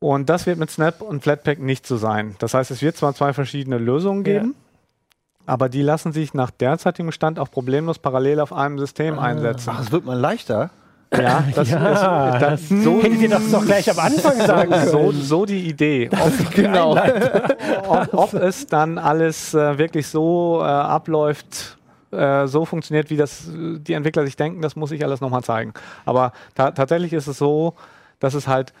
[0.00, 2.34] Und das wird mit Snap und Flatpak nicht so sein.
[2.40, 4.32] Das heißt, es wird zwar zwei verschiedene Lösungen Ja.
[4.40, 4.54] geben,
[5.46, 9.22] aber die lassen sich nach derzeitigem Stand auch problemlos parallel auf einem System Ah.
[9.22, 9.70] einsetzen.
[9.72, 10.70] Ach, es wird mal leichter.
[11.16, 15.12] Ja, das Ja, ist, das so, Hättet ihr das doch gleich am Anfang sagen so,
[15.12, 16.08] so die Idee.
[16.12, 16.96] Ob, genau.
[17.88, 21.78] ob, ob es dann alles äh, wirklich so äh, abläuft,
[22.12, 25.42] äh, so funktioniert, wie das äh, die Entwickler sich denken, das muss ich alles nochmal
[25.42, 25.74] zeigen.
[26.04, 27.74] Aber ta tatsächlich ist es so,
[28.18, 28.72] dass es halt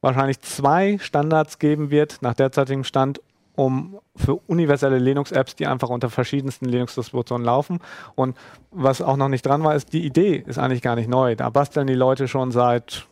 [0.00, 3.20] wahrscheinlich zwei Standards geben wird nach derzeitigem Stand,
[3.58, 7.80] um für universelle Linux-Apps, die einfach unter verschiedensten Linux-Distributionen laufen.
[8.14, 8.36] Und
[8.70, 11.34] was auch noch nicht dran war, ist, die Idee ist eigentlich gar nicht neu.
[11.34, 13.08] Da basteln die Leute schon seit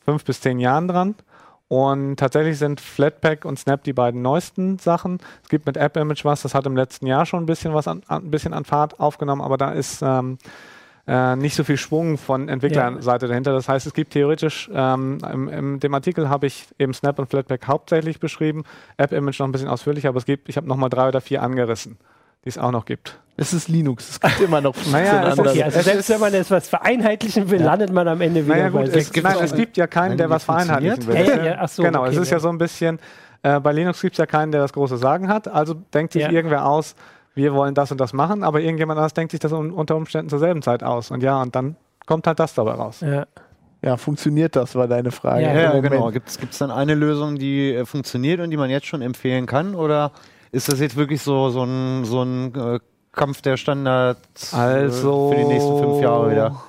[0.00, 1.14] fünf bis zehn Jahren dran.
[1.68, 5.18] Und tatsächlich sind Flatpak und Snap die beiden neuesten Sachen.
[5.42, 8.02] Es gibt mit AppImage was, das hat im letzten Jahr schon ein bisschen was an,
[8.06, 10.38] an, ein bisschen an Fahrt aufgenommen, aber da ist ähm,
[11.06, 13.52] äh, nicht so viel Schwung von Entwicklerseite dahinter.
[13.52, 17.28] Das heißt, es gibt theoretisch, ähm, im, im, dem Artikel habe ich eben Snap und
[17.28, 18.64] Flatpak hauptsächlich beschrieben,
[18.96, 21.98] AppImage noch ein bisschen ausführlicher, aber es gibt, ich habe nochmal drei oder vier angerissen,
[22.44, 23.18] die es auch noch gibt.
[23.36, 25.50] Es ist Linux, es gibt immer noch 15 Naja, andere.
[25.50, 28.70] Okay, also selbst wenn man jetzt was vereinheitlichen will, landet man am Ende wieder Naja
[28.70, 29.06] bei gut, sechs.
[29.08, 31.14] es, gibt's nein, es gibt ja keinen, der was vereinheitlichen will.
[31.26, 32.40] Ja, ja, ach so, genau, okay, es ist ja ja.
[32.40, 32.98] so ein bisschen,
[33.42, 36.22] äh, bei Linux gibt es ja keinen, der das große Sagen hat, also denkt sich
[36.22, 36.30] Ja.
[36.30, 36.94] irgendwer aus,
[37.34, 40.28] wir wollen das und das machen, aber irgendjemand anders denkt sich das un unter Umständen
[40.28, 41.10] zur selben Zeit aus.
[41.10, 43.00] Und ja, und dann kommt halt das dabei raus.
[43.00, 43.26] Ja.
[43.82, 45.42] Ja, funktioniert das, war deine Frage.
[45.42, 45.96] Ja, Ja, genau.
[46.06, 46.14] Moment.
[46.14, 49.74] Gibt es dann eine Lösung, die äh, funktioniert und die man jetzt schon empfehlen kann?
[49.74, 50.10] Oder
[50.52, 52.78] ist das jetzt wirklich so, so ein, so ein äh,
[53.12, 56.62] Kampf der Standards äh, Also für die nächsten fünf Jahre wieder?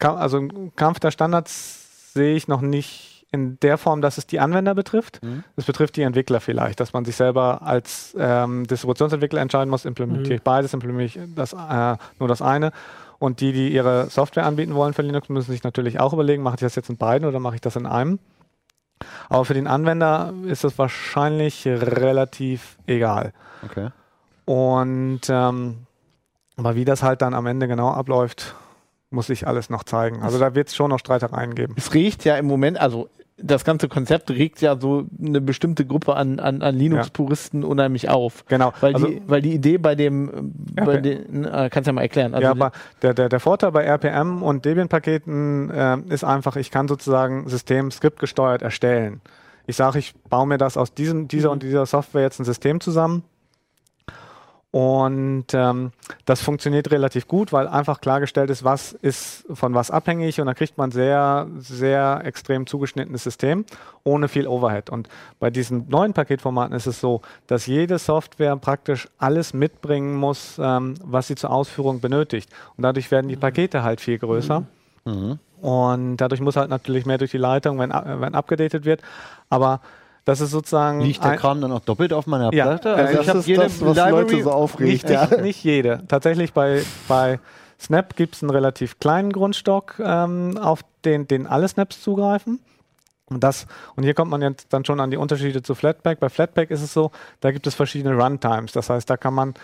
[0.00, 0.40] Ka- Also
[0.74, 5.22] Kampf der Standards sehe ich noch nicht in der Form, dass es die Anwender betrifft.
[5.22, 5.44] Mhm.
[5.56, 10.36] Es betrifft die Entwickler vielleicht, dass man sich selber als ähm, Distributionsentwickler entscheiden muss, implementiere
[10.36, 12.72] ich beides, implementiere ich das, äh, nur das eine.
[13.18, 16.54] Und die, die ihre Software anbieten wollen für Linux, müssen sich natürlich auch überlegen, mache
[16.56, 18.18] ich das jetzt in beiden oder mache ich das in einem.
[19.28, 23.32] Aber für den Anwender ist das wahrscheinlich relativ egal.
[23.64, 23.90] Okay.
[24.44, 25.86] Und ähm,
[26.56, 28.54] aber wie das halt dann am Ende genau abläuft,
[29.10, 30.22] muss sich alles noch zeigen.
[30.22, 31.74] Also da wird es schon noch Streitereien geben.
[31.76, 36.14] Es regt ja im Moment, also das ganze Konzept regt ja so eine bestimmte Gruppe
[36.14, 38.44] an, an, an Linux-Puristen unheimlich auf.
[38.46, 38.72] Genau.
[38.80, 41.02] Weil, also, die, weil die Idee bei dem, Ja, bei okay.
[41.02, 42.34] den, äh, kannst ja mal erklären.
[42.34, 42.70] Also ja, aber
[43.02, 47.90] der, der, der Vorteil bei RPM und Debian-Paketen äh, ist einfach, ich kann sozusagen System
[47.90, 49.20] skriptgesteuert erstellen.
[49.66, 52.80] Ich sage, ich baue mir das aus diesem, dieser und dieser Software jetzt ein System
[52.80, 53.24] zusammen.
[54.74, 55.92] Und ähm,
[56.24, 60.54] das funktioniert relativ gut, weil einfach klargestellt ist, was ist von was abhängig und da
[60.54, 63.66] kriegt man sehr, sehr extrem zugeschnittenes System
[64.02, 64.90] ohne viel Overhead.
[64.90, 65.08] Und
[65.38, 70.94] bei diesen neuen Paketformaten ist es so, dass jede Software praktisch alles mitbringen muss, ähm,
[71.04, 72.50] was sie zur Ausführung benötigt.
[72.76, 74.64] Und dadurch werden die Pakete halt viel größer.
[75.04, 75.38] Mhm.
[75.62, 79.02] Und dadurch muss halt natürlich mehr durch die Leitung, wenn, wenn abgedatet wird.
[79.50, 79.80] Aber
[80.24, 81.00] das ist sozusagen.
[81.00, 82.94] Liegt der Kram dann auch doppelt auf meiner Ja, Platte?
[82.94, 84.90] Also das ich habe ist jede das, was Library Leute so aufregt.
[84.90, 85.26] Nicht, ja.
[85.26, 86.02] nicht, nicht jede.
[86.08, 87.40] Tatsächlich bei, bei
[87.80, 92.60] Snap gibt es einen relativ kleinen Grundstock, ähm, auf den, den alle Snaps zugreifen.
[93.26, 96.20] Und, das, und hier kommt man jetzt dann schon an die Unterschiede zu Flatpak.
[96.20, 97.10] Bei Flatpak ist es so,
[97.40, 98.72] da gibt es verschiedene Runtimes.
[98.72, 99.54] Das heißt, da kann man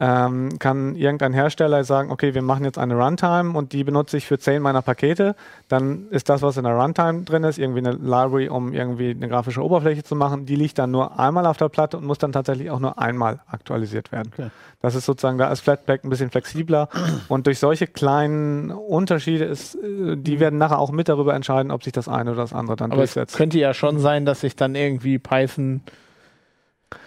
[0.00, 4.26] ähm, kann irgendein Hersteller sagen, okay, wir machen jetzt eine Runtime und die benutze ich
[4.26, 5.36] für zehn meiner Pakete.
[5.68, 9.28] Dann ist das, was in der Runtime drin ist, irgendwie eine Library, um irgendwie eine
[9.28, 10.46] grafische Oberfläche zu machen.
[10.46, 13.40] Die liegt dann nur einmal auf der Platte und muss dann tatsächlich auch nur einmal
[13.46, 14.32] aktualisiert werden.
[14.32, 14.50] Okay.
[14.80, 16.88] Das ist sozusagen, da ist Flatpak ein bisschen flexibler
[17.28, 21.84] und durch solche kleinen Unterschiede ist, äh, die werden nachher auch mit darüber entscheiden, ob
[21.84, 23.36] sich das eine oder das andere dann Aber es durchsetzt.
[23.36, 25.82] könnte ja schon sein, dass ich dann irgendwie Python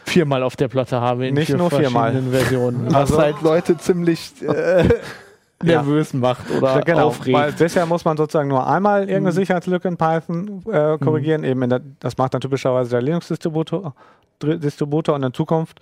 [0.06, 2.12] viermal auf der Platte habe in Nicht vier nur viermal.
[2.12, 2.86] verschiedenen Versionen.
[2.88, 4.88] Was Also- halt Leute ziemlich äh,
[5.64, 7.38] nervös macht oder Ja, genau, aufregt.
[7.38, 9.36] weil bisher muss man sozusagen nur einmal irgendeine Mhm.
[9.36, 11.44] Sicherheitslücke in Python äh, korrigieren.
[11.44, 13.94] Eben in der, das macht dann typischerweise der Linux-Distributor
[14.42, 15.80] und in Zukunft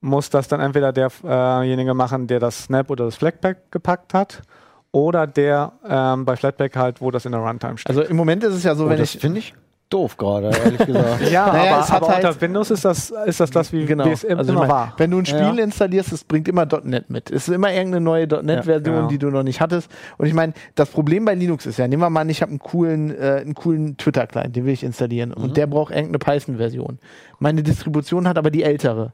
[0.00, 4.42] muss das dann entweder derjenige machen, der das Snap oder das Flatpak gepackt hat,
[4.92, 7.88] oder der ähm, bei Flatpak halt, wo das in der Runtime steht.
[7.88, 9.54] also im Moment ist es ja so, Oh, wenn das ich finde ich
[9.88, 11.30] doof gerade, ehrlich gesagt.
[11.30, 14.04] ja, Naja, aber, aber halt- unter Windows ist das, ist das das, wie, genau.
[14.04, 14.94] im- also ich immer mein, war.
[14.96, 15.52] Wenn du ein Spiel Ja.
[15.64, 17.30] installierst, es bringt immer .NET mit.
[17.30, 19.08] Es ist immer irgendeine neue .NET-Version, Ja, genau.
[19.08, 19.90] die du noch nicht hattest.
[20.18, 22.50] Und ich meine, das Problem bei Linux ist ja, nehmen wir mal an, ich habe
[22.50, 25.32] einen coolen, äh, einen coolen Twitter-Client, den will ich installieren.
[25.36, 25.44] Mhm.
[25.44, 26.98] Und der braucht irgendeine Python-Version.
[27.38, 29.12] Meine Distribution hat aber die ältere.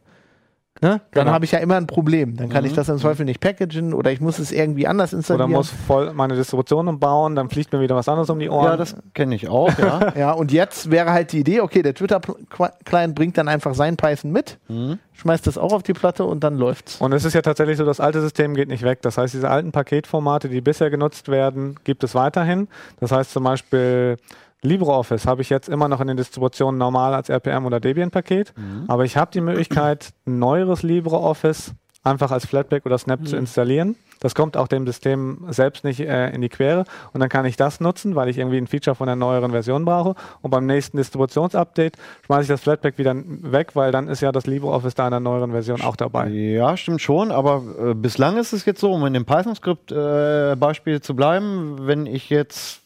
[0.83, 1.01] Ne?
[1.13, 1.33] Dann Genau.
[1.35, 2.37] habe ich ja immer ein Problem.
[2.37, 5.19] Dann kann ich das im Zweifel nicht packagen oder ich muss es irgendwie anders Oder
[5.19, 5.51] installieren.
[5.53, 8.65] muss voll meine Distribution umbauen, dann fliegt mir wieder was anderes um die Ohren.
[8.67, 10.13] ja, das kenne ich auch, ja.
[10.17, 14.33] ja, und jetzt wäre halt die Idee, okay, der Twitter-Client bringt dann einfach sein Python
[14.33, 14.99] mit, Mhm.
[15.15, 16.97] schmeißt das auch auf die Platte und dann läuft's.
[17.01, 19.03] Und es ist ja tatsächlich so, das alte System geht nicht weg.
[19.03, 22.67] Das heißt, diese alten Paketformate, die bisher genutzt werden, gibt es weiterhin.
[22.99, 24.17] Das heißt zum Beispiel
[24.63, 28.55] LibreOffice habe ich jetzt immer noch in den Distributionen normal als RPM oder Debian-Paket.
[28.89, 33.97] Aber ich habe die Möglichkeit, ein neueres LibreOffice einfach als Flatpak oder Snap zu installieren.
[34.21, 36.85] Das kommt auch dem System selbst nicht äh, in die Quere.
[37.13, 39.85] Und dann kann ich das nutzen, weil ich irgendwie ein Feature von der neueren Version
[39.85, 40.15] brauche.
[40.43, 41.97] Und beim nächsten Distributionsupdate
[42.27, 45.21] schmeiße ich das Flatpak wieder weg, weil dann ist ja das LibreOffice da in der
[45.21, 46.29] neueren Version auch dabei.
[46.29, 51.17] Ja, stimmt schon, aber äh, bislang ist es jetzt so, um in dem Python-Skript-Beispiel zu
[51.17, 52.83] bleiben, wenn ich jetzt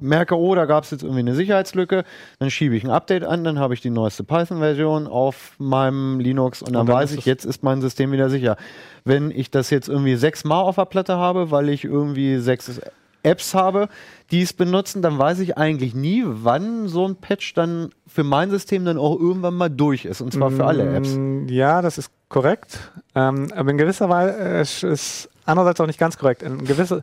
[0.00, 2.04] merke, oh, da gab es jetzt irgendwie eine Sicherheitslücke,
[2.38, 6.62] dann schiebe ich ein Update an, dann habe ich die neueste Python-Version auf meinem Linux
[6.62, 8.56] und dann, Und dann weiß ich, es- jetzt ist mein System wieder sicher.
[9.04, 12.80] Wenn ich das jetzt irgendwie sechsmal auf der Platte habe, weil ich irgendwie sechs
[13.24, 13.88] Apps habe,
[14.30, 18.50] die es benutzen, dann weiß ich eigentlich nie, wann so ein Patch dann für mein
[18.50, 20.20] System dann auch irgendwann mal durch ist.
[20.20, 21.14] Und zwar für alle Apps.
[21.16, 22.78] Mm, Ja, das ist korrekt.
[23.16, 26.42] Ähm, aber in gewisser Weise äh, es ist andererseits auch nicht ganz korrekt.
[26.42, 27.02] In gewisse, ge-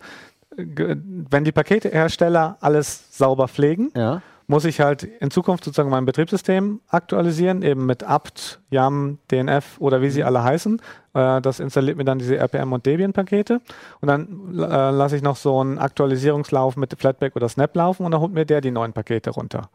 [0.58, 4.22] wenn die Paketehersteller alles sauber pflegen, Ja.
[4.48, 10.02] muss ich halt in Zukunft sozusagen mein Betriebssystem aktualisieren, eben mit apt, yum, dnf oder
[10.02, 10.80] wie sie alle heißen.
[11.14, 13.60] Äh, das installiert mir dann diese RPM und Debian-Pakete.
[14.02, 18.12] Und dann äh, lasse ich noch so einen Aktualisierungslauf mit Flatpak oder Snap laufen und
[18.12, 19.70] dann holt mir der die neuen Pakete runter.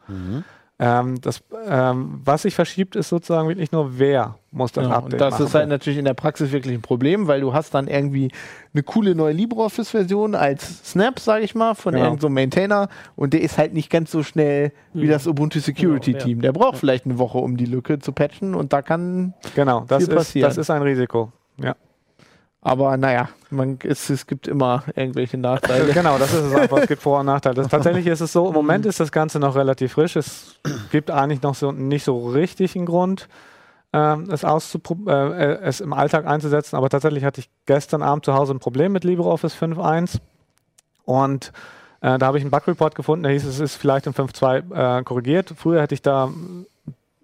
[0.83, 5.13] Ähm, das, ähm, was sich verschiebt, ist sozusagen wirklich nur, wer muss das Ja, Update
[5.13, 5.45] und das machen.
[5.45, 8.31] ist halt natürlich in der Praxis wirklich ein Problem, weil du hast dann irgendwie
[8.73, 12.05] eine coole neue LibreOffice-Version als Snap, sage ich mal, von Genau.
[12.05, 16.13] irgendeinem so Maintainer und der ist halt nicht ganz so schnell wie das Ubuntu Security
[16.13, 16.25] Genau, ja.
[16.25, 16.41] Team.
[16.41, 20.03] Der braucht vielleicht eine Woche, um die Lücke zu patchen und da kann, genau, das
[20.05, 20.49] viel ist, passieren.
[20.49, 21.31] das ist ein Risiko.
[21.63, 21.75] Ja.
[22.61, 25.91] Aber naja, man, es, es gibt immer irgendwelche Nachteile.
[25.93, 26.77] genau, das ist es einfach.
[26.77, 27.55] Es gibt Vor- und Nachteile.
[27.55, 30.15] Das, tatsächlich ist es so, im Moment ist das Ganze noch relativ frisch.
[30.15, 30.59] Es
[30.91, 33.27] gibt eigentlich noch so nicht so richtig einen Grund,
[33.93, 36.75] ähm, es, äh, äh, es im Alltag einzusetzen.
[36.75, 40.19] Aber tatsächlich hatte ich gestern Abend zu Hause ein Problem mit LibreOffice 5.1
[41.03, 41.51] und
[42.01, 45.03] äh, da habe ich einen Bug-Report gefunden, der hieß, es ist vielleicht in 5.2 äh,
[45.03, 45.53] korrigiert.
[45.55, 46.31] Früher hätte ich da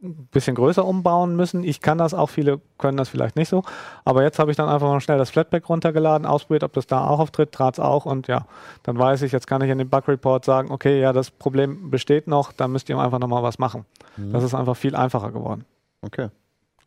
[0.03, 1.63] ein bisschen größer umbauen müssen.
[1.63, 3.63] Ich kann das auch, viele können das vielleicht nicht so.
[4.05, 7.07] Aber jetzt habe ich dann einfach mal schnell das Flatpak runtergeladen, ausprobiert, ob das da
[7.07, 8.45] auch auftritt, trat es auch und ja,
[8.83, 12.27] dann weiß ich, jetzt kann ich in dem Bug-Report sagen, okay, ja, das Problem besteht
[12.27, 13.85] noch, da müsst ihr einfach nochmal was machen.
[14.17, 15.65] Das ist einfach viel einfacher geworden.
[16.01, 16.29] Okay.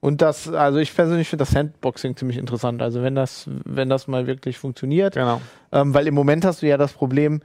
[0.00, 2.80] Und das, also ich persönlich finde das Sandboxing ziemlich interessant.
[2.80, 5.40] Also wenn das, wenn das mal wirklich funktioniert, Genau.
[5.72, 7.42] Ähm, weil im Moment hast du ja das Problem,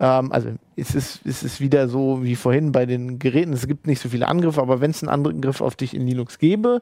[0.00, 3.86] ähm, also es ist, es ist wieder so wie vorhin bei den Geräten, es gibt
[3.86, 6.80] nicht so viele Angriffe, aber wenn es einen Angriff auf dich in Linux gäbe,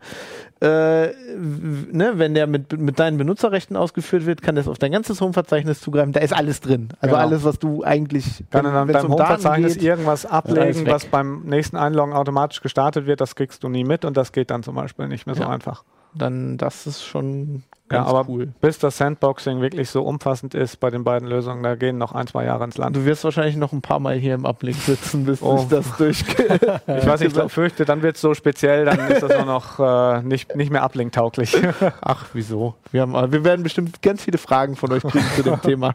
[0.60, 5.20] äh, ne, wenn der mit, mit deinen Benutzerrechten ausgeführt wird, kann das auf dein ganzes
[5.20, 6.88] Home-Verzeichnis zugreifen, da ist alles drin.
[7.00, 7.26] Also Genau.
[7.26, 11.06] alles, was du eigentlich, Kann in wenn's deinem um Daten Home-Verzeichnis irgendwas alles ablegen, was
[11.06, 14.62] beim nächsten Einloggen automatisch gestartet wird, das kriegst du nie mit und das geht dann
[14.62, 15.48] zum Beispiel nicht mehr so Ja.
[15.48, 15.82] einfach.
[16.14, 18.48] dann das ist schon Ja, ganz aber cool.
[18.60, 22.26] bis das Sandboxing wirklich so umfassend ist bei den beiden Lösungen, da gehen noch ein,
[22.26, 22.94] zwei Jahre ins Land.
[22.96, 25.56] Du wirst wahrscheinlich noch ein paar Mal hier im Uplink sitzen, bis Oh.
[25.58, 26.60] sich das durchgeht.
[26.86, 29.46] Ich weiß nicht, ich glaub, fürchte, dann wird es so speziell, dann ist das nur
[29.46, 31.56] noch äh, nicht, nicht mehr uplink-tauglich.
[32.02, 32.74] Ach, wieso?
[32.92, 35.94] Wir, haben, wir werden bestimmt ganz viele Fragen von euch kriegen zu dem Thema.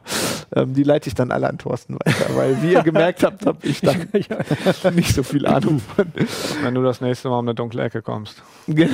[0.55, 3.57] Ähm, die leite ich dann alle an Thorsten weiter, weil wie ihr gemerkt habt, habe
[3.63, 4.07] ich dann
[4.95, 6.11] nicht so viel Ahnung von.
[6.63, 8.41] Wenn du das nächste Mal um eine dunkle Ecke kommst.
[8.67, 8.91] Genau.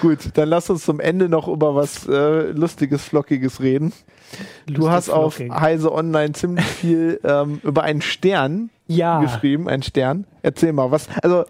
[0.00, 3.92] Gut, dann lass uns zum Ende noch über was äh, Lustiges, Flockiges reden.
[4.66, 5.52] Du Lustig, hast auf flockig.
[5.60, 9.20] Heise Online ziemlich viel ähm, über einen Stern Ja.
[9.20, 10.26] geschrieben, einen Stern.
[10.42, 11.44] Erzähl mal, was, also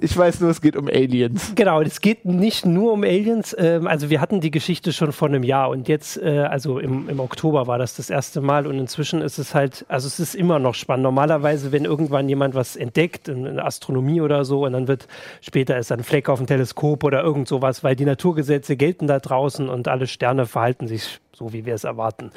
[0.00, 1.52] ich weiß nur, es geht um Aliens.
[1.54, 3.54] Genau, es geht nicht nur um Aliens.
[3.58, 7.08] Ähm, also wir hatten die Geschichte schon vor einem Jahr und jetzt, äh, also im,
[7.08, 10.34] im Oktober war das das erste Mal und inzwischen ist es halt, also es ist
[10.34, 11.02] immer noch spannend.
[11.02, 15.08] Normalerweise, wenn irgendwann jemand was entdeckt in, in der Astronomie oder so und dann wird
[15.40, 19.18] später ist ein Fleck auf dem Teleskop oder irgend sowas, weil die Naturgesetze gelten da
[19.18, 22.32] draußen und alle Sterne verhalten sich so, wie wir es erwarten.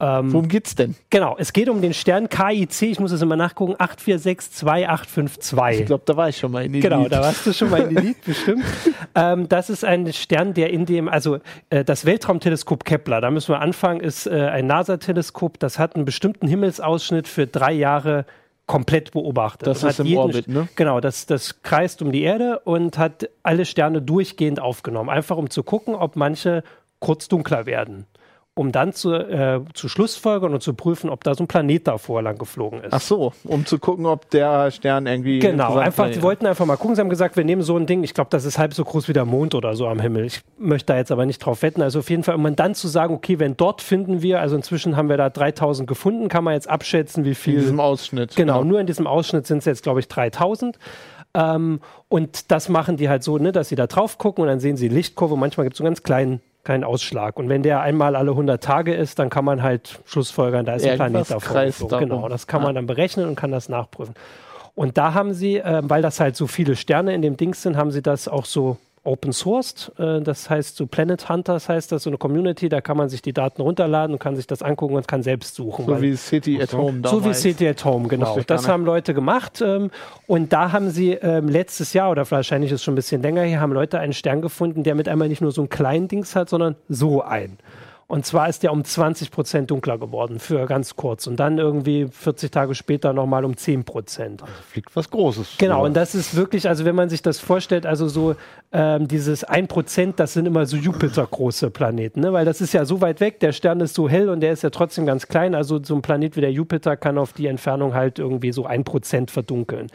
[0.00, 0.94] Ähm, Worum geht's denn?
[1.10, 5.80] genau, es geht um den Stern KIC, ich muss es immer nachgucken, 8462852.
[5.80, 7.82] Ich glaube, da war ich schon mal in die Genau, da warst du schon mal
[7.82, 8.64] in Elite, bestimmt.
[9.12, 11.38] Ähm, das ist ein Stern, der in dem, also
[11.68, 16.04] äh, das Weltraumteleskop Kepler, da müssen wir anfangen, ist äh, ein NASA-Teleskop, das hat einen
[16.04, 18.24] bestimmten Himmelsausschnitt für drei Jahre
[18.66, 19.66] komplett beobachtet.
[19.66, 20.68] Das ist im Orbit, ne?
[20.76, 25.50] Genau, das, das kreist um die Erde und hat alle Sterne durchgehend aufgenommen, einfach um
[25.50, 26.62] zu gucken, ob manche
[27.00, 28.06] kurz dunkler werden.
[28.60, 32.20] Um dann zu, äh, zu Schlussfolgern und zu prüfen, ob da so ein Planet davor
[32.20, 32.92] lang geflogen ist.
[32.92, 35.38] Ach so, um zu gucken, ob der Stern irgendwie.
[35.38, 36.94] Genau, einfach, sie wollten einfach mal gucken.
[36.94, 39.08] Sie haben gesagt, wir nehmen so ein Ding, ich glaube, das ist halb so groß
[39.08, 40.26] wie der Mond oder so am Himmel.
[40.26, 41.80] Ich möchte da jetzt aber nicht drauf wetten.
[41.80, 44.94] Also auf jeden Fall, um dann zu sagen, okay, wenn dort finden wir, also inzwischen
[44.94, 47.60] haben wir da 3000 gefunden, kann man jetzt abschätzen, wie in viel.
[47.60, 48.36] diesem Ausschnitt.
[48.36, 50.78] Genau, nur in diesem Ausschnitt sind es jetzt, glaube ich, 3000.
[51.32, 54.60] Ähm, und das machen die halt so, ne, dass sie da drauf gucken und dann
[54.60, 55.36] sehen sie Lichtkurve.
[55.36, 57.36] Manchmal gibt es so einen ganz kleinen, kleinen Ausschlag.
[57.38, 60.84] Und wenn der einmal alle 100 Tage ist, dann kann man halt schlussfolgern, da ist
[60.84, 61.88] ein Irgendwas Planet davor.
[61.88, 62.08] darum.
[62.08, 64.14] Genau, das kann man dann berechnen und kann das nachprüfen.
[64.74, 67.76] Und da haben sie, äh, weil das halt so viele Sterne in dem Dings sind,
[67.76, 69.92] haben sie das auch so open sourced.
[69.98, 73.22] Äh, das heißt, so Planet Hunters heißt das, so eine Community, da kann man sich
[73.22, 75.86] die Daten runterladen und kann sich das angucken und kann selbst suchen.
[75.86, 77.40] So weil- wie City at Home so wie damals.
[77.40, 78.38] City at Home, genau.
[78.46, 79.62] Das haben Leute gemacht.
[79.64, 79.90] Ähm,
[80.26, 83.42] und da haben sie ähm, letztes Jahr, oder wahrscheinlich ist es schon ein bisschen länger
[83.42, 86.36] her, haben Leute einen Stern gefunden, der mit einmal nicht nur so ein kleinen Dings
[86.36, 87.58] hat, sondern so ein.
[88.10, 91.28] Und zwar ist der um 20 Prozent dunkler geworden für ganz kurz.
[91.28, 94.42] Und dann irgendwie 40 Tage später nochmal um 10 Prozent.
[94.68, 95.58] Fliegt was Großes.
[95.58, 98.34] Genau, und das ist wirklich, also wenn man sich das vorstellt, also so
[98.72, 102.32] ähm, dieses 1%, das sind immer so Jupiter-große Planeten, ne?
[102.32, 104.64] weil das ist ja so weit weg, der Stern ist so hell und der ist
[104.64, 107.94] ja trotzdem ganz klein, also so ein Planet wie der Jupiter kann auf die Entfernung
[107.94, 109.86] halt irgendwie so 1% verdunkeln.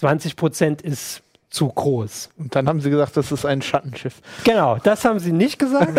[0.00, 2.30] 20% ist zu groß.
[2.38, 4.20] Und dann haben sie gesagt, das ist ein Schattenschiff.
[4.44, 5.90] Genau, das haben sie nicht gesagt.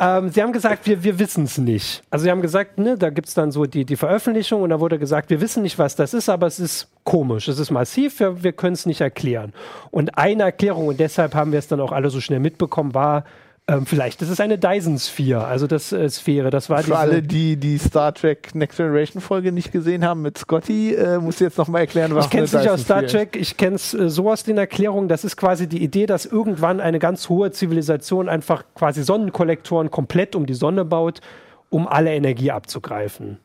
[0.00, 2.02] ähm, sie haben gesagt, wir, wir wissen es nicht.
[2.10, 4.78] Also sie haben gesagt, ne, da gibt es dann so die, die Veröffentlichung und da
[4.78, 8.20] wurde gesagt, wir wissen nicht, was das ist, aber es ist komisch, es ist massiv,
[8.20, 9.54] wir, wir können es nicht erklären.
[9.90, 13.24] Und eine Erklärung, und deshalb haben wir es dann auch alle so schnell mitbekommen, war,
[13.70, 16.50] Ähm, vielleicht ist es eine Dyson-Sphäre, also das äh, Sphäre.
[16.50, 20.22] Das war Für diese, alle, die die Star Trek Next Generation Folge nicht gesehen haben
[20.22, 23.04] mit Scotty, äh, musst du jetzt nochmal erklären, was Ich kenne es nicht aus Star
[23.04, 23.12] ist.
[23.12, 25.06] Trek, ich kenne es äh, so aus den Erklärungen.
[25.06, 30.34] Das ist quasi die Idee, dass irgendwann eine ganz hohe Zivilisation einfach quasi Sonnenkollektoren komplett
[30.34, 31.20] um die Sonne baut,
[31.68, 33.38] um alle Energie abzugreifen.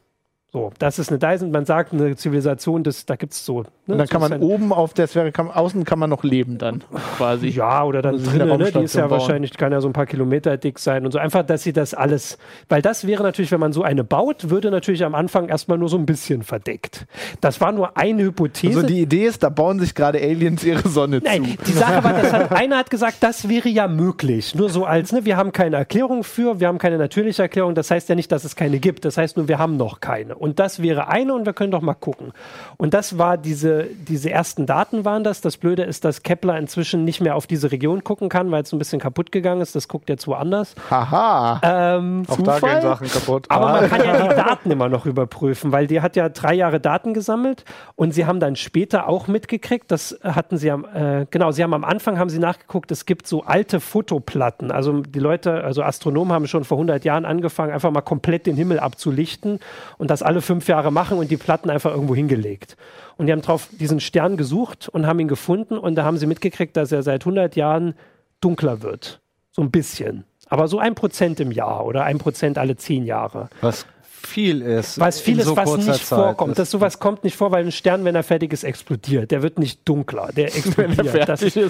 [0.51, 1.51] So, das ist eine Dyson.
[1.51, 3.65] Man sagt, eine Zivilisation, das, da gibt es so.
[3.87, 6.23] Ne, Und dann kann man ein- oben auf der Sphäre, kann, außen kann man noch
[6.23, 6.83] leben dann
[7.17, 7.49] quasi.
[7.49, 8.71] Ja, oder dann eine drinnen, ne?
[8.71, 9.11] die ist ja bauen.
[9.19, 11.19] wahrscheinlich, kann ja so ein paar Kilometer dick sein und so.
[11.19, 14.71] Einfach, dass sie das alles, weil das wäre natürlich, wenn man so eine baut, würde
[14.71, 17.05] natürlich am Anfang erstmal nur so ein bisschen verdeckt.
[17.41, 18.75] Das war nur eine Hypothese.
[18.77, 21.65] Also die Idee ist, da bauen sich gerade Aliens ihre Sonne Nein, zu.
[21.67, 24.55] die Sache war, das hat, einer hat gesagt, das wäre ja möglich.
[24.55, 27.75] Nur so als, ne, wir haben keine Erklärung für, wir haben keine natürliche Erklärung.
[27.75, 29.05] Das heißt ja nicht, dass es keine gibt.
[29.05, 30.33] Das heißt nur, wir haben noch keine.
[30.35, 32.31] Und das wäre eine und wir können doch mal gucken.
[32.77, 35.41] Und das war diese, diese ersten Daten waren das.
[35.41, 38.71] Das Blöde ist, dass Kepler inzwischen nicht mehr auf diese Region gucken kann, weil es
[38.73, 39.75] ein bisschen kaputt gegangen ist.
[39.75, 40.75] Das guckt jetzt woanders.
[40.89, 41.59] Haha.
[41.63, 42.73] Ähm, Auch da Zufall?
[42.73, 43.45] gehen Sachen kaputt.
[43.49, 43.81] aber Ah.
[43.81, 47.13] man kann ja die Daten immer noch überprüfen, weil die hat ja drei Jahre Daten
[47.13, 47.65] gesammelt
[47.95, 51.73] und sie haben dann später auch mitgekriegt, das hatten sie am, äh, genau, sie haben
[51.73, 54.71] am Anfang haben sie nachgeguckt, es gibt so alte Fotoplatten.
[54.71, 58.55] Also die Leute, also Astronomen haben schon vor 100 Jahren angefangen, einfach mal komplett den
[58.55, 59.59] Himmel abzulichten
[59.97, 62.77] und das alle fünf Jahre machen und die Platten einfach irgendwo hingelegt.
[63.17, 66.27] Und die haben drauf diesen Stern gesucht und haben ihn gefunden und da haben sie
[66.27, 67.95] mitgekriegt, dass er seit 100 Jahren
[68.41, 69.21] dunkler wird.
[69.51, 70.25] So ein bisschen.
[70.47, 73.49] Aber so ein Prozent im Jahr oder ein Prozent alle zehn Jahre.
[73.61, 73.85] Was
[74.25, 74.99] viel ist.
[74.99, 75.99] Was in vieles, so was nicht Zeit.
[75.99, 76.57] vorkommt.
[76.57, 79.31] Das, sowas kommt nicht vor, weil ein Stern, wenn er fertig ist, explodiert.
[79.31, 81.27] Der wird nicht dunkler, der explodiert.
[81.29, 81.67] das ist, ja,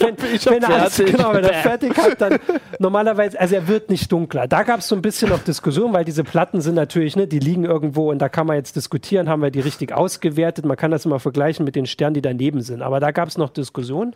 [0.00, 1.16] wenn, wenn er fertig.
[1.16, 2.38] genau, wenn er fertig hat, dann
[2.78, 4.46] normalerweise, also er wird nicht dunkler.
[4.46, 7.38] Da gab es so ein bisschen noch Diskussion, weil diese Platten sind natürlich, ne, die
[7.38, 10.64] liegen irgendwo und da kann man jetzt diskutieren, haben wir die richtig ausgewertet.
[10.64, 12.82] Man kann das immer vergleichen mit den Sternen, die daneben sind.
[12.82, 14.14] Aber da gab es noch Diskussion.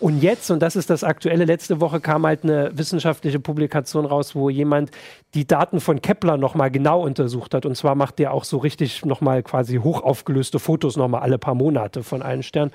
[0.00, 4.34] Und jetzt, und das ist das Aktuelle, letzte Woche kam halt eine wissenschaftliche Publikation raus,
[4.34, 4.90] wo jemand
[5.34, 7.66] die Daten von Kepler nochmal genau untersucht hat.
[7.66, 12.02] Und zwar macht der auch so richtig nochmal quasi hochaufgelöste Fotos nochmal alle paar Monate
[12.02, 12.72] von allen Sternen.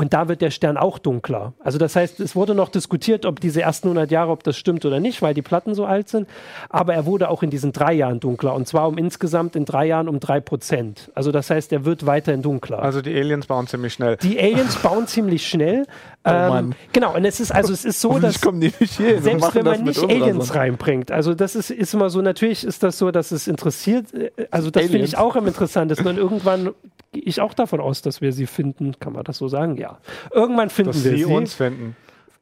[0.00, 1.52] Und da wird der Stern auch dunkler.
[1.62, 4.86] Also das heißt, es wurde noch diskutiert, ob diese ersten 100 Jahre, ob das stimmt
[4.86, 6.26] oder nicht, weil die Platten so alt sind.
[6.70, 8.54] Aber er wurde auch in diesen drei Jahren dunkler.
[8.54, 11.10] Und zwar um insgesamt in drei Jahren um drei Prozent.
[11.14, 12.78] Also das heißt, er wird weiterhin dunkler.
[12.78, 14.16] Also die Aliens bauen ziemlich schnell.
[14.16, 15.86] die Aliens bauen ziemlich schnell.
[16.22, 16.74] Ähm, Mann.
[16.92, 19.16] genau, und es ist also es ist so, dass Hoffentlich kommen die nicht hier.
[19.16, 22.82] und selbst wenn man nicht Aliens reinbringt, also das ist, ist immer so, natürlich ist
[22.82, 26.74] das so, dass es interessiert, äh, also das finde ich auch am interessantesten und irgendwann
[27.12, 29.76] gehe ich auch davon aus, dass wir sie finden, kann man das so sagen?
[29.76, 29.89] Ja.
[30.32, 31.24] Irgendwann finden Dass wir sie sie.
[31.24, 31.96] uns finden.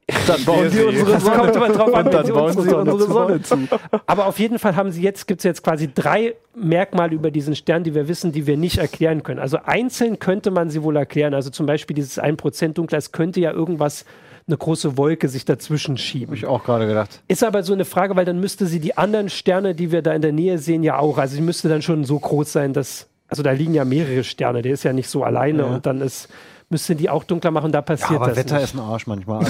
[0.27, 1.37] Dann bauen sie unsere Sonne.
[1.37, 3.59] kommt immer drauf an, und wenn dann sie bauen sie unsere zu Sonne zu.
[4.07, 7.55] Aber auf jeden Fall haben sie jetzt, gibt es jetzt quasi drei Merkmale über diesen
[7.55, 9.39] Stern, die wir wissen, die wir nicht erklären können.
[9.39, 11.35] Also einzeln könnte man sie wohl erklären.
[11.35, 14.07] Also zum Beispiel dieses 1% dunkler, es könnte ja irgendwas,
[14.47, 16.29] eine große Wolke sich dazwischen schieben.
[16.29, 17.21] Hab ich auch gerade gedacht.
[17.29, 20.15] Ist aber so eine Frage, weil dann müsste sie die anderen Sterne, die wir da
[20.15, 21.19] in der Nähe sehen, ja auch.
[21.19, 24.63] Also sie müsste dann schon so groß sein, dass, also da liegen ja mehrere Sterne,
[24.63, 26.31] der ist ja nicht so alleine und dann ist,
[26.71, 28.64] müsste die auch dunkler machen, da Ja, passiert aber das Wetter nicht.
[28.64, 29.45] ist ein Arsch manchmal.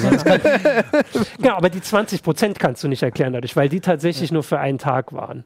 [1.39, 4.59] Genau, aber die 20 Prozent kannst du nicht erklären dadurch, weil die tatsächlich nur für
[4.59, 5.45] einen Tag waren.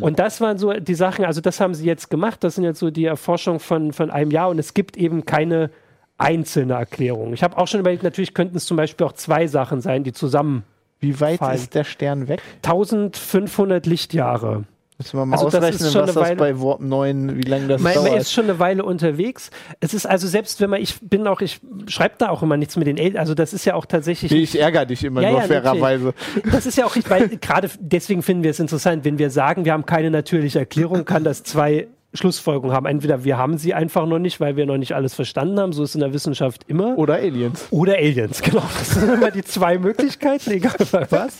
[0.00, 2.78] Und das waren so die Sachen, also das haben sie jetzt gemacht, das sind jetzt
[2.78, 5.68] so die Erforschung von, von einem Jahr und es gibt eben keine
[6.16, 7.34] einzelne Erklärung.
[7.34, 10.12] Ich habe auch schon überlegt, natürlich könnten es zum Beispiel auch zwei Sachen sein, die
[10.12, 10.62] zusammen
[11.00, 11.56] Wie weit Fallen.
[11.56, 12.40] ist der Stern weg?
[12.64, 14.64] 1500 Lichtjahre.
[15.02, 17.36] Müssen wir mal Also das ist ausrechnen, schon was eine das Weile- bei Warp 9,
[17.36, 18.20] wie lange das Man, man dauert.
[18.20, 19.50] ist schon eine Weile unterwegs.
[19.80, 22.76] Es ist also selbst wenn man, ich bin auch, ich schreibe da auch immer nichts
[22.76, 25.30] mit den Eltern, also das ist ja auch tatsächlich Nee, ich ärgere dich immer Ja,
[25.32, 26.14] nur ja, fairerweise.
[26.50, 29.72] Das ist ja auch, weil gerade deswegen finden wir es interessant, wenn wir sagen, wir
[29.72, 32.84] haben keine natürliche Erklärung, kann das zwei Schlussfolgerungen haben.
[32.84, 35.82] Entweder wir haben sie einfach noch nicht, weil wir noch nicht alles verstanden haben, so
[35.82, 36.98] ist in der Wissenschaft immer.
[36.98, 37.66] Oder Aliens.
[37.70, 38.62] Oder Aliens, genau.
[38.78, 41.38] Das sind immer die zwei Möglichkeiten, egal bei was.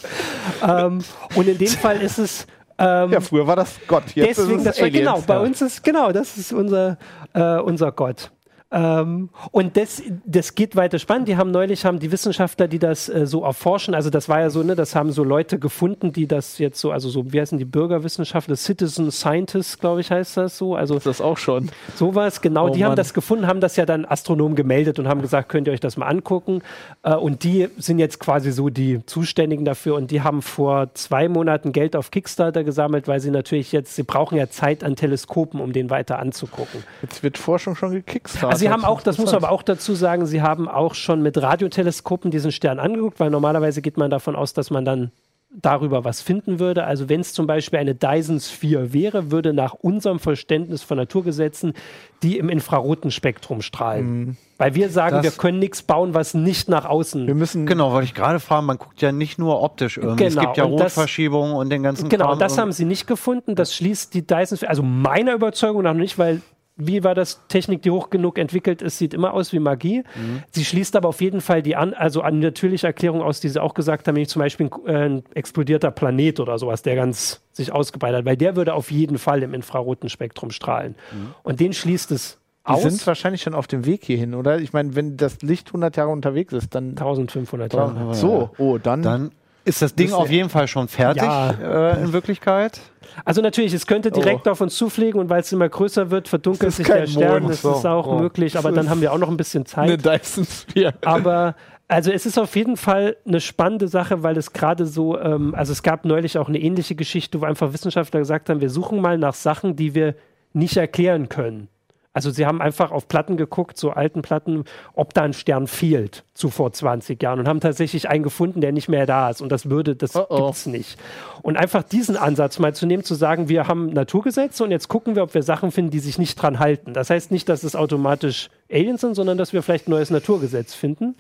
[0.67, 1.01] Ähm,
[1.35, 2.47] und in dem Fall ist es.
[2.79, 4.05] Ähm, Ja, früher war das Gott.
[4.15, 6.99] Jetzt Deswegen, ist es das war, genau, bei uns ist, genau, das ist unser,
[7.35, 8.31] äh, unser Gott.
[8.73, 11.29] Ähm, und das, das geht weiter spannend.
[11.29, 14.51] Die haben neulich, haben die Wissenschaftler, die das äh, so erforschen, also das war ja
[14.51, 17.59] so, ne, das haben so Leute gefunden, die das jetzt so, also so, wie heißen
[17.59, 20.75] die Bürgerwissenschaftler, Citizen Scientists, glaube ich, heißt das so.
[20.75, 21.71] Also Ist das auch schon.
[21.97, 22.69] Sowas, genau.
[22.69, 22.97] Oh die haben Mann.
[22.97, 25.99] das gefunden, haben das ja dann Astronomen gemeldet und haben gesagt, könnt ihr euch das
[25.99, 26.63] mal angucken.
[27.03, 31.29] Äh, und die sind jetzt quasi so die Zuständigen dafür und die haben vor zwei
[31.29, 35.61] Monaten Geld auf Kickstarter gesammelt, weil sie natürlich jetzt, sie brauchen ja Zeit an Teleskopen,
[35.61, 36.83] um den weiter anzugucken.
[37.03, 38.53] Jetzt wird Forschung schon gekickstartet.
[38.53, 41.23] Also sie haben auch, das muss man aber auch dazu sagen, sie haben auch schon
[41.23, 45.11] mit Radioteleskopen diesen Stern angeguckt, weil normalerweise geht man davon aus, dass man dann
[45.55, 46.85] darüber was finden würde.
[46.85, 51.75] Also wenn es zum Beispiel eine Dyson Sphere wäre, würde nach unserem Verständnis von Naturgesetzen
[52.23, 54.39] die im infraroten Spektrum strahlen.
[54.57, 57.93] Weil wir sagen, Das- wir können nichts bauen, was nicht nach außen Wir müssen Genau,
[57.93, 60.25] wollte ich gerade fragen, man guckt ja nicht nur optisch irgendwie.
[60.25, 62.39] es Genau, gibt ja und das- Rotverschiebungen und den ganzen Genau, Kram.
[62.39, 63.55] das haben sie nicht gefunden.
[63.55, 66.41] Das schließt die Dyson Sphere, also meiner Überzeugung nach nicht, weil
[66.77, 70.05] wie war das Technik, die hoch genug entwickelt ist, sieht immer aus wie Magie.
[70.15, 70.43] Mhm.
[70.51, 73.61] Sie schließt aber auf jeden Fall die an, also an natürliche Erklärung aus, die sie
[73.61, 77.43] auch gesagt haben, nämlich zum Beispiel ein, äh, ein explodierter Planet oder sowas, der ganz
[77.53, 80.95] sich ausgebreitet hat, weil der würde auf jeden Fall im infraroten Spektrum strahlen.
[81.13, 81.35] Mhm.
[81.43, 82.83] Und den schließt es die aus.
[82.83, 84.59] sind wahrscheinlich schon auf dem Weg hierhin, oder?
[84.61, 88.15] Ich meine, wenn das Licht 100 Jahre unterwegs ist, dann 1500 Jahre.
[88.15, 89.31] so, oh, dann, Dann
[89.65, 91.51] ist das Ding auf jeden Fall schon fertig Ja.
[91.53, 92.81] äh, in Wirklichkeit.
[93.25, 96.73] Also natürlich, es könnte direkt auf uns zufliegen und weil es immer größer wird, verdunkelt
[96.73, 97.43] sich der Stern.
[97.43, 97.73] Mond, Das so.
[97.73, 98.19] ist auch Oh.
[98.19, 99.85] möglich, aber dann haben wir auch noch ein bisschen Zeit.
[99.85, 100.95] eine Dyson Sphere.
[101.05, 101.55] Aber
[101.89, 105.73] also es ist auf jeden Fall eine spannende Sache, weil es gerade so, ähm, also
[105.73, 109.19] es gab neulich auch eine ähnliche Geschichte, wo einfach Wissenschaftler gesagt haben, wir suchen mal
[109.19, 110.15] nach Sachen, die wir
[110.55, 111.69] nicht erklären können.
[112.15, 116.25] Also sie haben einfach auf Platten geguckt, so alten Platten, ob da ein Stern fehlt
[116.35, 119.41] zu vor 20 Jahren und haben tatsächlich einen gefunden, der nicht mehr da ist.
[119.41, 120.47] Und das würde, das Oh oh.
[120.47, 120.99] gibt's nicht.
[121.41, 125.17] Und einfach diesen Ansatz mal zu nehmen, zu sagen, wir haben Naturgesetze und jetzt gucken
[125.17, 126.93] wir, ob wir Sachen finden, die sich nicht dran halten.
[126.93, 130.75] Das heißt nicht, dass es automatisch Aliens sind, sondern dass wir vielleicht ein neues Naturgesetz
[130.75, 131.17] finden.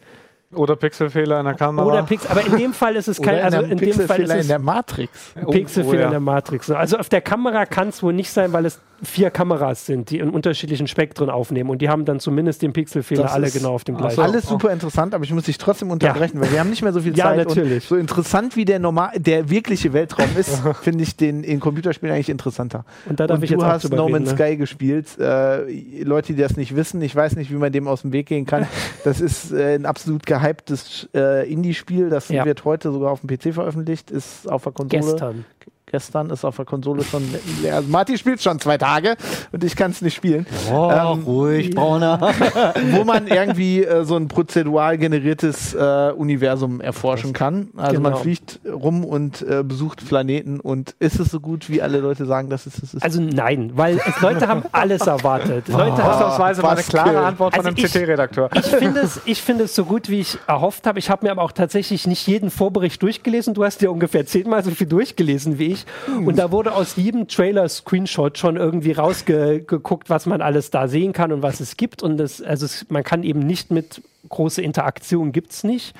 [0.54, 1.86] Oder Pixelfehler in der Kamera.
[1.86, 4.36] Oder Pix, aber in dem Fall ist es kein, also in, dem Fall ist Pixelfehler
[4.36, 5.32] es in der Matrix.
[5.34, 6.04] ein Pixelfehler Oh, ja.
[6.06, 6.70] in der Matrix.
[6.70, 10.20] Also auf der Kamera kann es wohl nicht sein, weil es vier Kameras sind, die
[10.20, 13.82] in unterschiedlichen Spektren aufnehmen und die haben dann zumindest den Pixelfehler Das alle genau auf
[13.82, 14.14] dem gleichen.
[14.14, 14.22] so.
[14.22, 17.00] Alles super interessant, aber ich muss dich trotzdem unterbrechen, weil wir haben nicht mehr so
[17.00, 17.38] viel Ja, Zeit.
[17.48, 17.82] natürlich.
[17.84, 22.14] Und so interessant wie der normal, der wirkliche Weltraum ist, finde ich den in Computerspielen
[22.14, 22.84] eigentlich interessanter.
[23.08, 24.36] Und da darf und ich du hast No Man's ne?
[24.36, 25.18] Sky gespielt.
[25.18, 28.26] Äh, Leute, die das nicht wissen, ich weiß nicht, wie man dem aus dem Weg
[28.26, 28.66] gehen kann.
[29.04, 32.10] Das ist äh, ein absolut gehyptes äh, Indie-Spiel.
[32.10, 32.44] Das Ja.
[32.44, 35.02] wird heute sogar auf dem PC veröffentlicht, ist auf der Konsole.
[35.02, 35.44] Gestern.
[35.92, 37.22] Gestern ist auf der Konsole schon.
[37.70, 39.14] Also Martin spielt schon zwei Tage
[39.52, 40.46] und ich kann es nicht spielen.
[40.72, 42.18] Oh, Ähm, ruhig, Brauner.
[42.92, 47.68] wo man irgendwie äh, so ein prozedural generiertes äh, Universum erforschen kann.
[47.76, 48.22] Also man Genau.
[48.22, 52.48] fliegt rum und äh, besucht Planeten und ist es so gut, wie alle Leute sagen,
[52.48, 53.02] dass es ist?
[53.02, 55.68] Also nein, weil Leute haben alles erwartet.
[55.68, 58.48] Leute haben Ausnahmsweise mal eine klare Antwort von Also einem ich- CT-Redakteur.
[58.54, 60.98] Ich finde es, ich finde es so gut, wie ich erhofft habe.
[60.98, 63.52] Ich habe mir aber auch tatsächlich nicht jeden Vorbericht durchgelesen.
[63.52, 65.81] Du hast ja ungefähr zehnmal so viel durchgelesen wie ich.
[66.06, 71.32] Und da wurde aus jedem Trailer-Screenshot schon irgendwie rausgeguckt, was man alles da sehen kann
[71.32, 72.02] und was es gibt.
[72.02, 75.94] Und das, also es, man kann eben nicht mit große Interaktion gibt es nicht.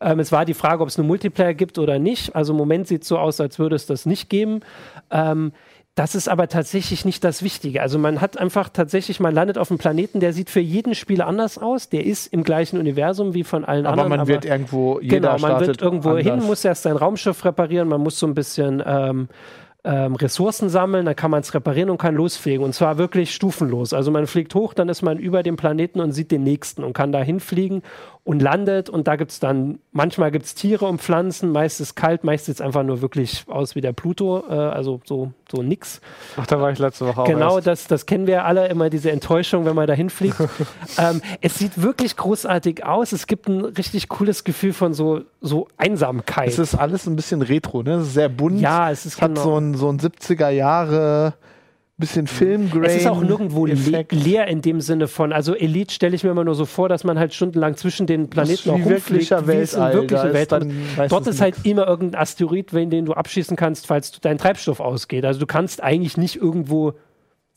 [0.00, 2.34] Ähm, es war die Frage, ob es einen Multiplayer gibt oder nicht.
[2.34, 4.60] Also im Moment sieht es so aus, als würde es das nicht geben.
[5.10, 5.52] Ähm,
[5.98, 7.82] das ist aber tatsächlich nicht das Wichtige.
[7.82, 11.26] Also man hat einfach tatsächlich, man landet auf einem Planeten, der sieht für jeden Spieler
[11.26, 11.88] anders aus.
[11.88, 14.20] Der ist im gleichen Universum wie von allen aber anderen.
[14.20, 16.46] man wird irgendwo, jeder genau, man wird irgendwo hin, anders.
[16.46, 19.28] muss erst sein Raumschiff reparieren, man muss so ein bisschen ähm,
[19.82, 22.64] ähm, Ressourcen sammeln, dann kann man es reparieren und kann losfliegen.
[22.64, 23.92] Und zwar wirklich stufenlos.
[23.92, 26.92] Also man fliegt hoch, dann ist man über dem Planeten und sieht den nächsten und
[26.92, 27.82] kann da hinfliegen
[28.28, 28.90] und landet.
[28.90, 32.44] Und da gibt es dann, manchmal gibt es Tiere und Pflanzen, meist ist kalt, meist
[32.44, 36.02] sieht es einfach nur wirklich aus wie der Pluto, äh, also so, so nix.
[36.36, 37.66] Ach, da war ich letzte Woche auch Genau, erst.
[37.66, 40.36] das, das kennen wir alle, immer diese Enttäuschung, wenn man da hinfliegt.
[40.98, 43.12] ähm, es sieht wirklich großartig aus.
[43.12, 46.48] Es gibt ein richtig cooles Gefühl von so, so Einsamkeit.
[46.48, 47.94] Es ist alles ein bisschen retro, ne?
[47.94, 48.60] Es ist sehr bunt.
[48.60, 49.42] ja, es ist Es hat genau.
[49.42, 51.32] so ein, so ein 70er Jahre
[51.98, 52.84] bisschen Filmgrain.
[52.84, 53.76] es ist auch nirgendwo le
[54.10, 57.02] leer in dem Sinne von, also Elite stelle ich mir immer nur so vor, dass
[57.02, 59.72] man halt stundenlang zwischen den ist Planeten auch rumfliegt, wie es.
[59.72, 61.66] Da wirklichen ist dann meistens Dort ist halt nix.
[61.66, 65.24] immer irgendein Asteroid, wenn den du abschießen kannst, falls dein Treibstoff ausgeht.
[65.24, 66.94] Also du kannst eigentlich nicht irgendwo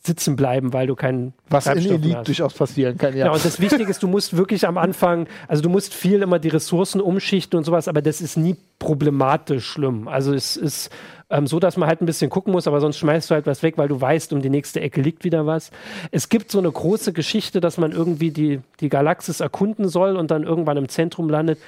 [0.04, 2.26] sitzen bleiben, weil du keinen was in Elite hast.
[2.28, 3.26] durchaus passieren kann, ja.
[3.26, 6.40] Ja, und das Wichtige ist, du musst wirklich am Anfang, also du musst viel immer
[6.40, 10.08] die Ressourcen umschichten und sowas, aber das ist nie problematisch schlimm.
[10.08, 10.90] Also es ist
[11.30, 13.62] ähm, so, dass man halt ein bisschen gucken muss, aber sonst schmeißt du halt was
[13.62, 15.70] weg, weil du weißt, um die nächste Ecke liegt wieder was.
[16.10, 20.32] Es gibt so eine große Geschichte, dass man irgendwie die, die Galaxis erkunden soll und
[20.32, 21.58] dann irgendwann im Zentrum landet.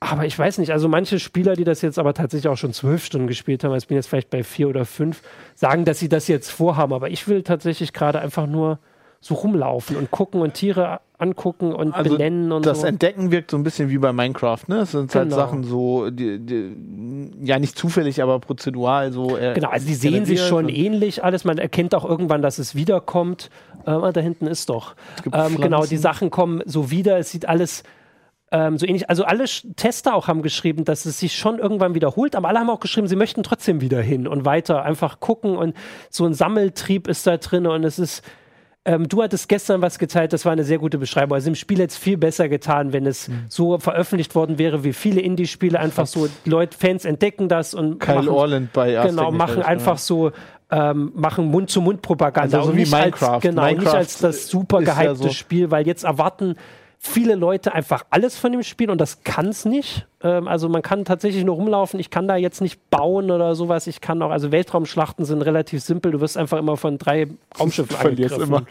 [0.00, 3.04] Aber ich weiß nicht, also manche Spieler, die das jetzt aber tatsächlich auch schon zwölf
[3.04, 5.22] Stunden gespielt haben, also ich bin jetzt vielleicht bei vier oder fünf,
[5.56, 6.92] sagen, dass sie das jetzt vorhaben.
[6.92, 8.78] Aber ich will tatsächlich gerade einfach nur
[9.20, 12.86] so rumlaufen und gucken und Tiere angucken und Also benennen und das so.
[12.86, 14.82] Entdecken wirkt so ein bisschen wie bei Minecraft, ne?
[14.82, 15.36] Es sind halt Genau.
[15.36, 19.36] Sachen so, die, die, ja nicht zufällig, aber prozedural so.
[19.36, 21.44] äh, Genau, also die sehen sich schon ähnlich alles.
[21.44, 23.50] Man erkennt auch irgendwann, dass es wiederkommt.
[23.84, 24.94] Ähm, da hinten ist doch.
[25.24, 25.96] gibt Ähm, genau, die.
[25.96, 27.18] Sachen kommen so wieder.
[27.18, 27.82] Es sieht alles
[28.50, 29.10] ähm, so ähnlich.
[29.10, 29.44] Also alle
[29.76, 33.06] Tester auch haben geschrieben, dass es sich schon irgendwann wiederholt, aber alle haben auch geschrieben,
[33.06, 35.74] sie möchten trotzdem wieder hin und weiter einfach gucken und
[36.10, 38.22] so ein Sammeltrieb ist da drin und es ist
[38.84, 41.34] ähm, du hattest gestern was geteilt, das war eine sehr gute Beschreibung.
[41.34, 43.44] Also im Spiel hätte es viel besser getan, wenn es Mhm.
[43.48, 48.14] so veröffentlicht worden wäre, wie viele Indie-Spiele einfach so Leute, Fans entdecken das und Kyle
[48.16, 49.98] machen, Orland bei genau, machen einfach ja.
[49.98, 50.32] so
[50.70, 53.28] ähm, machen Mund-zu-Mund-Propaganda Also so wie nicht Minecraft.
[53.34, 56.54] als genau nicht Minecraft als das super ist ja gehypte so- Spiel, weil jetzt erwarten
[56.98, 60.06] viele Leute einfach alles von dem Spiel und das kann es nicht.
[60.22, 62.00] Ähm, also man kann tatsächlich nur rumlaufen.
[62.00, 63.86] Ich kann da jetzt nicht bauen oder sowas.
[63.86, 66.12] Ich kann auch, also Weltraumschlachten sind relativ simpel.
[66.12, 67.28] Du wirst einfach immer von drei
[67.58, 68.66] Raumschiffen Du angegriffen.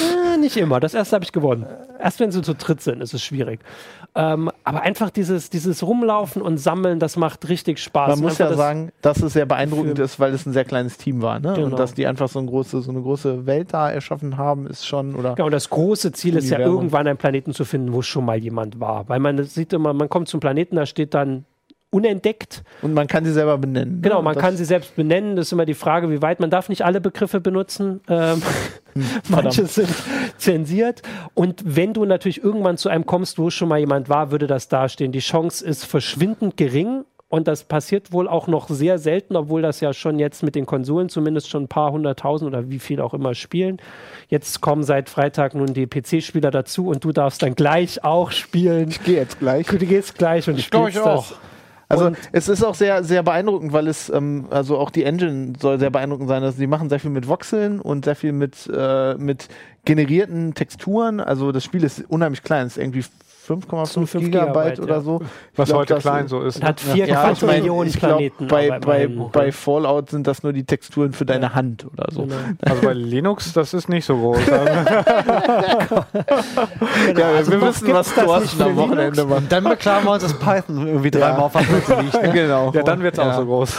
[0.00, 0.80] Äh, nicht immer.
[0.80, 1.66] Das erste habe ich gewonnen.
[2.00, 3.60] Erst wenn sie zu dritt sind, ist es schwierig.
[4.16, 8.10] Ähm, aber einfach dieses, dieses Rumlaufen und Sammeln, das macht richtig Spaß.
[8.10, 11.20] Man muss ja sagen, dass es sehr beeindruckend ist, weil es ein sehr kleines Team
[11.20, 11.54] war, ne?
[11.54, 11.66] Genau.
[11.66, 14.86] Und dass die einfach so, ein große, so eine große Welt da erschaffen haben, ist
[14.86, 15.34] schon, oder?
[15.36, 18.38] Ja, und das große Ziel ist ja irgendwann einen Planeten zu finden, wo schon mal
[18.38, 19.08] jemand war.
[19.08, 21.44] Weil man sieht immer, man kommt zum Planeten, da steht dann
[21.90, 22.62] unentdeckt.
[22.82, 24.00] Und man kann sie selber benennen.
[24.02, 24.22] Genau, ne?
[24.22, 25.36] man das, kann sie selbst benennen.
[25.36, 26.38] Das ist immer die Frage, wie weit.
[26.38, 28.00] Man darf nicht alle Begriffe benutzen.
[28.08, 28.42] Ähm,
[29.28, 29.88] manche sind
[30.36, 31.02] zensiert.
[31.34, 34.68] Und wenn du natürlich irgendwann zu einem kommst, wo schon mal jemand war, würde das
[34.68, 35.12] dastehen.
[35.12, 37.04] Die Chance ist verschwindend gering.
[37.28, 40.66] Und das passiert wohl auch noch sehr selten, obwohl das ja schon jetzt mit den
[40.66, 43.78] Konsolen zumindest schon ein paar hunderttausend oder wie viel auch immer spielen.
[44.28, 48.88] Jetzt kommen seit Freitag nun die PC-Spieler dazu und du darfst dann gleich auch spielen.
[48.90, 49.66] Ich gehe jetzt gleich.
[49.66, 51.06] Du gehst gleich und Ich spielst ich das.
[51.06, 51.32] auch.
[51.88, 55.52] Also Und- es ist auch sehr, sehr beeindruckend, weil es, ähm, also auch die Engine
[55.60, 56.42] soll sehr beeindruckend sein.
[56.42, 59.48] Also die machen sehr viel mit Voxeln und sehr viel mit, äh, mit
[59.84, 61.20] generierten Texturen.
[61.20, 63.04] Also das Spiel ist unheimlich klein, es ist irgendwie
[63.46, 65.00] 5,5 5 Gigabyte Gigabyte, oder ja.
[65.00, 65.20] so.
[65.56, 66.62] Was glaub, heute klein so ist.
[66.62, 66.92] Hat ne?
[66.94, 68.46] vier Ja, Millionen ich glaube, Planeten.
[68.48, 72.22] bei, bei, bei Fallout sind das nur die Texturen für deine Hand oder so.
[72.22, 72.34] Genau.
[72.62, 74.38] Also bei Linux, das ist nicht so groß.
[74.48, 76.04] Also,
[77.20, 79.50] Ja, Also wir wissen, was Thorsten am Wochenende macht.
[79.50, 82.14] Dann beklagen wir uns, dass Python irgendwie dreimal auf der Platte liegt.
[82.24, 82.32] Ne?
[82.32, 82.70] genau.
[82.72, 83.30] ja, dann wird es Ja.
[83.32, 83.76] auch so groß.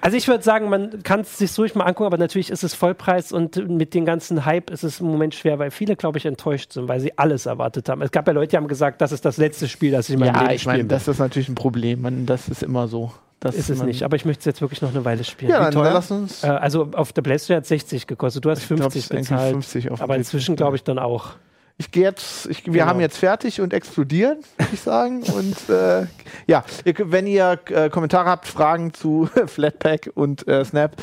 [0.00, 2.74] Also ich würde sagen, man kann es sich ruhig mal angucken, aber natürlich ist es
[2.74, 6.26] Vollpreis und mit dem ganzen Hype ist es im Moment schwer, weil viele, glaube ich,
[6.26, 8.02] enttäuscht sind, weil sie alles erwartet haben.
[8.02, 10.20] Es gab ja Leute, die haben gesagt, das ist das letzte Spiel, das ich in
[10.20, 12.02] meinem Ja, Leben ich meine, das ist natürlich ein Problem.
[12.02, 13.12] Man, das ist immer so.
[13.40, 15.52] Das ist es nicht, aber ich möchte es jetzt wirklich noch eine Weile spielen.
[15.52, 15.92] Ja, dann teuer?
[15.92, 16.42] lass uns.
[16.42, 19.10] Äh, also auf der Playstation hat 60 gekostet, du hast Ich glaub, 50 es ist
[19.12, 19.52] irgendwie bezahlt.
[19.52, 21.34] 50 auf dem aber inzwischen glaube ich dann auch.
[21.80, 22.86] Ich gehe jetzt, ich, wir Genau.
[22.86, 25.22] haben jetzt fertig und explodieren, würde ich sagen.
[25.34, 26.06] Und äh,
[26.48, 30.96] ja, wenn ihr äh, Kommentare habt, Fragen zu Flatpak und äh, Snap,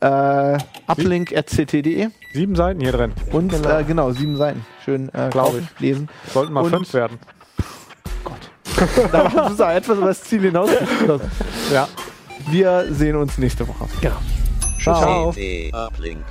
[0.00, 0.58] äh,
[0.88, 3.12] uplink.ct.de Sieben Seiten hier drin.
[3.32, 4.66] und genau, äh, genau sieben Seiten.
[4.84, 6.08] Schön äh, Glaub kaufen, lesen.
[6.34, 7.18] Sollten mal Und- fünf werden.
[9.12, 10.70] Da war so etwas über das Ziel hinaus.
[11.72, 11.88] Ja.
[12.50, 13.86] Wir sehen uns nächste Woche.
[14.00, 14.16] Genau.
[14.80, 15.28] Ciao.
[15.30, 16.24] Uplink.